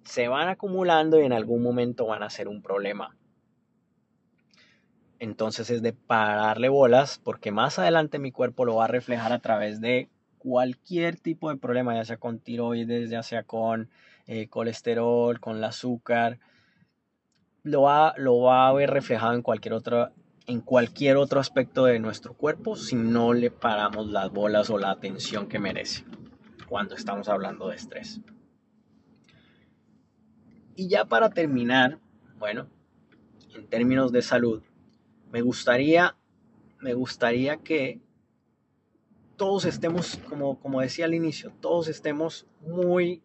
se 0.04 0.30
van 0.30 0.48
acumulando 0.48 1.22
y 1.22 1.26
en 1.26 1.32
algún 1.32 1.62
momento 1.62 2.08
van 2.08 2.24
a 2.24 2.32
ser 2.32 2.48
un 2.48 2.64
problema. 2.64 3.16
Entonces 5.20 5.70
es 5.70 5.84
de 5.84 5.94
pararle 5.94 6.70
bolas 6.70 7.22
porque 7.24 7.52
más 7.52 7.78
adelante 7.78 8.18
mi 8.18 8.32
cuerpo 8.32 8.66
lo 8.66 8.78
va 8.78 8.86
a 8.86 8.88
reflejar 8.88 9.32
a 9.32 9.42
través 9.42 9.80
de 9.80 10.10
cualquier 10.40 11.20
tipo 11.20 11.52
de 11.52 11.58
problema, 11.58 11.94
ya 11.94 12.04
sea 12.04 12.18
con 12.18 12.40
tiroides, 12.40 13.12
ya 13.12 13.22
sea 13.22 13.44
con 13.44 13.92
eh, 14.26 14.48
colesterol, 14.48 15.40
con 15.40 15.58
el 15.58 15.64
azúcar, 15.64 16.40
lo 17.68 17.84
va, 17.84 18.14
lo 18.18 18.40
va 18.40 18.68
a 18.68 18.74
ver 18.74 18.90
reflejado 18.90 19.34
en 19.34 19.42
cualquier 19.42 19.74
otro 19.74 20.12
en 20.48 20.62
cualquier 20.62 21.18
otro 21.18 21.42
aspecto 21.42 21.84
de 21.84 22.00
nuestro 22.00 22.34
cuerpo 22.34 22.78
si 22.78 22.96
no 22.96 23.34
le 23.34 23.52
paramos 23.52 24.08
las 24.08 24.32
bolas 24.32 24.70
o 24.70 24.78
la 24.78 24.92
atención 24.92 25.48
que 25.48 25.60
merece 25.60 26.06
cuando 26.70 26.96
estamos 26.96 27.28
hablando 27.28 27.68
de 27.68 27.76
estrés. 27.76 28.22
Y 30.76 30.88
ya 30.88 31.04
para 31.04 31.32
terminar, 31.32 32.00
bueno, 32.40 32.70
en 33.56 33.68
términos 33.68 34.14
de 34.14 34.22
salud, 34.22 34.64
me 35.32 35.42
gustaría, 35.42 36.16
me 36.80 36.94
gustaría 36.94 37.58
que 37.58 38.00
todos 39.36 39.66
estemos, 39.66 40.18
como, 40.30 40.62
como 40.62 40.80
decía 40.80 41.06
al 41.06 41.14
inicio, 41.14 41.52
todos 41.60 41.90
estemos 41.90 42.48
muy, 42.62 43.22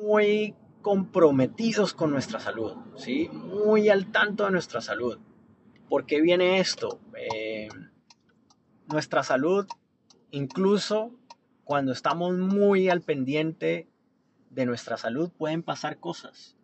muy 0.00 0.56
comprometidos 0.82 1.94
con 1.94 2.10
nuestra 2.10 2.40
salud, 2.40 2.76
¿sí? 2.96 3.28
Muy 3.32 3.88
al 3.88 4.10
tanto 4.10 4.44
de 4.44 4.50
nuestra 4.50 4.80
salud. 4.80 5.18
¿Por 5.88 6.06
qué 6.06 6.20
viene 6.20 6.58
esto? 6.58 7.00
Eh, 7.16 7.68
nuestra 8.90 9.22
salud, 9.22 9.66
incluso 10.30 11.12
cuando 11.64 11.92
estamos 11.92 12.36
muy 12.36 12.88
al 12.88 13.00
pendiente 13.00 13.88
de 14.50 14.66
nuestra 14.66 14.96
salud, 14.96 15.30
pueden 15.30 15.62
pasar 15.62 15.98
cosas. 15.98 16.56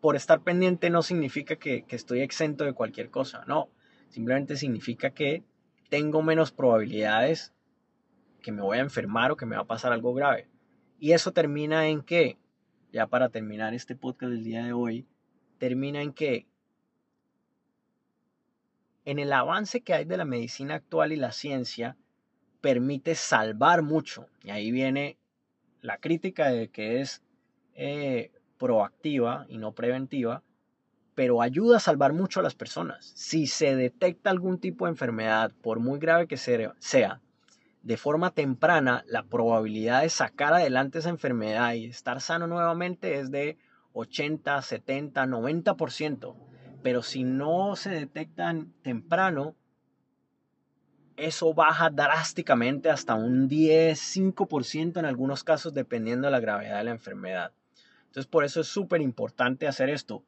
Por 0.00 0.16
estar 0.16 0.42
pendiente 0.42 0.90
no 0.90 1.02
significa 1.02 1.56
que, 1.56 1.84
que 1.84 1.96
estoy 1.96 2.20
exento 2.20 2.64
de 2.64 2.74
cualquier 2.74 3.10
cosa, 3.10 3.44
no. 3.46 3.68
Simplemente 4.08 4.56
significa 4.56 5.10
que 5.10 5.44
tengo 5.88 6.22
menos 6.22 6.52
probabilidades 6.52 7.54
que 8.42 8.52
me 8.52 8.62
voy 8.62 8.78
a 8.78 8.82
enfermar 8.82 9.30
o 9.30 9.36
que 9.36 9.46
me 9.46 9.56
va 9.56 9.62
a 9.62 9.66
pasar 9.66 9.92
algo 9.92 10.12
grave. 10.12 10.48
Y 10.98 11.12
eso 11.12 11.32
termina 11.32 11.88
en 11.88 12.02
que 12.02 12.36
ya 12.92 13.06
para 13.06 13.30
terminar 13.30 13.74
este 13.74 13.96
podcast 13.96 14.32
del 14.32 14.44
día 14.44 14.64
de 14.64 14.72
hoy, 14.72 15.06
termina 15.58 16.02
en 16.02 16.12
que 16.12 16.46
en 19.04 19.18
el 19.18 19.32
avance 19.32 19.80
que 19.80 19.94
hay 19.94 20.04
de 20.04 20.16
la 20.16 20.24
medicina 20.24 20.74
actual 20.74 21.12
y 21.12 21.16
la 21.16 21.32
ciencia, 21.32 21.96
permite 22.60 23.14
salvar 23.14 23.82
mucho. 23.82 24.28
Y 24.44 24.50
ahí 24.50 24.70
viene 24.70 25.18
la 25.80 25.98
crítica 25.98 26.50
de 26.50 26.68
que 26.68 27.00
es 27.00 27.22
eh, 27.74 28.30
proactiva 28.58 29.46
y 29.48 29.58
no 29.58 29.72
preventiva, 29.72 30.42
pero 31.14 31.42
ayuda 31.42 31.78
a 31.78 31.80
salvar 31.80 32.12
mucho 32.12 32.40
a 32.40 32.42
las 32.42 32.54
personas. 32.54 33.12
Si 33.16 33.46
se 33.46 33.74
detecta 33.74 34.30
algún 34.30 34.58
tipo 34.58 34.84
de 34.84 34.92
enfermedad, 34.92 35.52
por 35.62 35.80
muy 35.80 35.98
grave 35.98 36.28
que 36.28 36.36
sea, 36.36 37.20
de 37.82 37.96
forma 37.96 38.30
temprana, 38.30 39.04
la 39.08 39.24
probabilidad 39.24 40.02
de 40.02 40.08
sacar 40.08 40.54
adelante 40.54 41.00
esa 41.00 41.08
enfermedad 41.08 41.74
y 41.74 41.86
estar 41.86 42.20
sano 42.20 42.46
nuevamente 42.46 43.18
es 43.18 43.30
de 43.30 43.58
80, 43.92 44.62
70, 44.62 45.26
90%. 45.26 46.36
Pero 46.82 47.02
si 47.02 47.24
no 47.24 47.76
se 47.76 47.90
detectan 47.90 48.72
temprano, 48.82 49.56
eso 51.16 51.54
baja 51.54 51.90
drásticamente 51.90 52.88
hasta 52.88 53.14
un 53.14 53.48
10, 53.48 53.98
5% 53.98 54.98
en 54.98 55.04
algunos 55.04 55.44
casos, 55.44 55.74
dependiendo 55.74 56.26
de 56.26 56.32
la 56.32 56.40
gravedad 56.40 56.78
de 56.78 56.84
la 56.84 56.90
enfermedad. 56.92 57.52
Entonces, 58.06 58.26
por 58.26 58.44
eso 58.44 58.60
es 58.60 58.68
súper 58.68 59.00
importante 59.00 59.66
hacer 59.66 59.88
esto. 59.90 60.24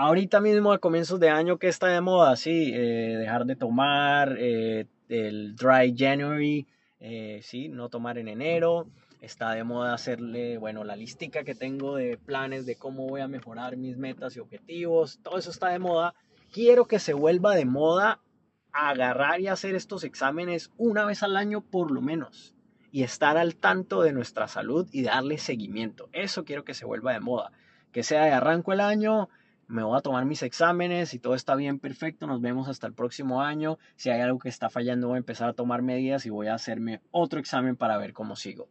Ahorita 0.00 0.40
mismo, 0.40 0.70
a 0.70 0.78
comienzos 0.78 1.18
de 1.18 1.28
año, 1.28 1.58
que 1.58 1.66
está 1.66 1.88
de 1.88 2.00
moda, 2.00 2.36
sí, 2.36 2.70
eh, 2.72 3.16
dejar 3.18 3.46
de 3.46 3.56
tomar, 3.56 4.36
eh, 4.38 4.86
el 5.08 5.56
Dry 5.56 5.92
January, 5.98 6.68
eh, 7.00 7.40
sí, 7.42 7.68
no 7.68 7.88
tomar 7.88 8.16
en 8.16 8.28
enero. 8.28 8.86
Está 9.20 9.50
de 9.54 9.64
moda 9.64 9.94
hacerle, 9.94 10.56
bueno, 10.56 10.84
la 10.84 10.94
listica 10.94 11.42
que 11.42 11.56
tengo 11.56 11.96
de 11.96 12.16
planes 12.16 12.64
de 12.64 12.76
cómo 12.76 13.08
voy 13.08 13.22
a 13.22 13.26
mejorar 13.26 13.76
mis 13.76 13.96
metas 13.96 14.36
y 14.36 14.38
objetivos. 14.38 15.18
Todo 15.20 15.36
eso 15.36 15.50
está 15.50 15.70
de 15.70 15.80
moda. 15.80 16.14
Quiero 16.52 16.84
que 16.84 17.00
se 17.00 17.12
vuelva 17.12 17.56
de 17.56 17.64
moda 17.64 18.20
agarrar 18.70 19.40
y 19.40 19.48
hacer 19.48 19.74
estos 19.74 20.04
exámenes 20.04 20.70
una 20.76 21.06
vez 21.06 21.24
al 21.24 21.36
año 21.36 21.60
por 21.60 21.90
lo 21.90 22.02
menos. 22.02 22.54
Y 22.92 23.02
estar 23.02 23.36
al 23.36 23.56
tanto 23.56 24.02
de 24.02 24.12
nuestra 24.12 24.46
salud 24.46 24.86
y 24.92 25.02
darle 25.02 25.38
seguimiento. 25.38 26.08
Eso 26.12 26.44
quiero 26.44 26.62
que 26.62 26.74
se 26.74 26.86
vuelva 26.86 27.14
de 27.14 27.20
moda. 27.20 27.50
Que 27.90 28.04
sea 28.04 28.26
de 28.26 28.30
arranco 28.30 28.72
el 28.72 28.80
año, 28.80 29.28
me 29.68 29.82
voy 29.82 29.98
a 29.98 30.00
tomar 30.00 30.24
mis 30.24 30.42
exámenes, 30.42 31.10
si 31.10 31.18
todo 31.18 31.34
está 31.34 31.54
bien, 31.54 31.78
perfecto, 31.78 32.26
nos 32.26 32.40
vemos 32.40 32.68
hasta 32.68 32.86
el 32.86 32.94
próximo 32.94 33.42
año, 33.42 33.78
si 33.96 34.08
hay 34.08 34.22
algo 34.22 34.38
que 34.38 34.48
está 34.48 34.70
fallando 34.70 35.08
voy 35.08 35.16
a 35.16 35.18
empezar 35.18 35.50
a 35.50 35.52
tomar 35.52 35.82
medidas 35.82 36.24
y 36.24 36.30
voy 36.30 36.46
a 36.46 36.54
hacerme 36.54 37.02
otro 37.10 37.38
examen 37.38 37.76
para 37.76 37.98
ver 37.98 38.14
cómo 38.14 38.34
sigo. 38.34 38.68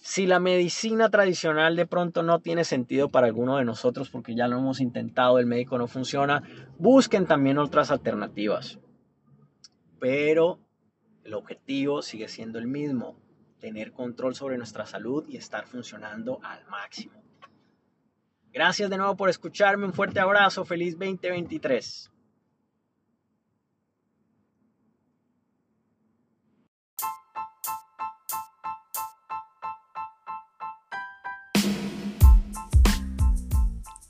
Si 0.00 0.24
la 0.24 0.38
medicina 0.38 1.10
tradicional 1.10 1.74
de 1.74 1.86
pronto 1.86 2.22
no 2.22 2.38
tiene 2.38 2.62
sentido 2.62 3.08
para 3.08 3.26
alguno 3.26 3.56
de 3.56 3.64
nosotros 3.64 4.08
porque 4.08 4.36
ya 4.36 4.46
lo 4.46 4.58
hemos 4.58 4.80
intentado, 4.80 5.40
el 5.40 5.46
médico 5.46 5.78
no 5.78 5.88
funciona, 5.88 6.44
busquen 6.78 7.26
también 7.26 7.58
otras 7.58 7.90
alternativas. 7.90 8.78
Pero 9.98 10.60
el 11.24 11.34
objetivo 11.34 12.02
sigue 12.02 12.28
siendo 12.28 12.60
el 12.60 12.68
mismo, 12.68 13.16
tener 13.58 13.90
control 13.90 14.36
sobre 14.36 14.58
nuestra 14.58 14.86
salud 14.86 15.24
y 15.28 15.38
estar 15.38 15.66
funcionando 15.66 16.38
al 16.44 16.64
máximo. 16.66 17.25
Gracias 18.56 18.88
de 18.88 18.96
nuevo 18.96 19.14
por 19.18 19.28
escucharme. 19.28 19.84
Un 19.84 19.92
fuerte 19.92 20.18
abrazo. 20.18 20.64
Feliz 20.64 20.94
2023. 20.98 22.10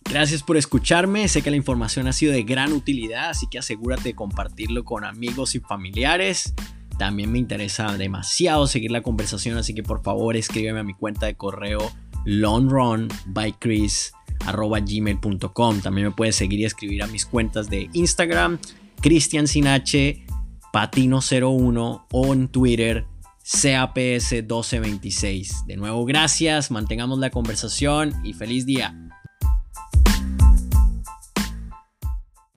Gracias 0.08 0.44
por 0.44 0.56
escucharme, 0.56 1.26
sé 1.26 1.42
que 1.42 1.50
la 1.50 1.56
información 1.56 2.06
ha 2.06 2.12
sido 2.12 2.32
de 2.32 2.44
gran 2.44 2.72
utilidad, 2.72 3.30
así 3.30 3.48
que 3.50 3.58
asegúrate 3.58 4.04
de 4.04 4.14
compartirlo 4.14 4.84
con 4.84 5.04
amigos 5.04 5.56
y 5.56 5.60
familiares. 5.60 6.54
También 7.00 7.32
me 7.32 7.40
interesa 7.40 7.98
demasiado 7.98 8.68
seguir 8.68 8.92
la 8.92 9.02
conversación, 9.02 9.58
así 9.58 9.74
que 9.74 9.82
por 9.82 10.04
favor 10.04 10.36
escríbeme 10.36 10.78
a 10.78 10.84
mi 10.84 10.94
cuenta 10.94 11.26
de 11.26 11.34
correo 11.34 11.80
longrunbychris 12.24 14.12
arroba 14.44 14.80
gmail.com. 14.80 15.80
También 15.80 16.08
me 16.08 16.12
puedes 16.12 16.36
seguir 16.36 16.60
y 16.60 16.64
escribir 16.64 17.02
a 17.02 17.06
mis 17.06 17.26
cuentas 17.26 17.70
de 17.70 17.88
Instagram, 17.92 18.58
Cristian 19.00 19.46
Sinache, 19.46 20.26
Patino01 20.72 22.06
o 22.10 22.32
en 22.32 22.48
Twitter, 22.48 23.06
CAPS1226. 23.44 25.66
De 25.66 25.76
nuevo, 25.76 26.04
gracias, 26.04 26.70
mantengamos 26.70 27.18
la 27.18 27.30
conversación 27.30 28.14
y 28.24 28.32
feliz 28.32 28.66
día. 28.66 29.05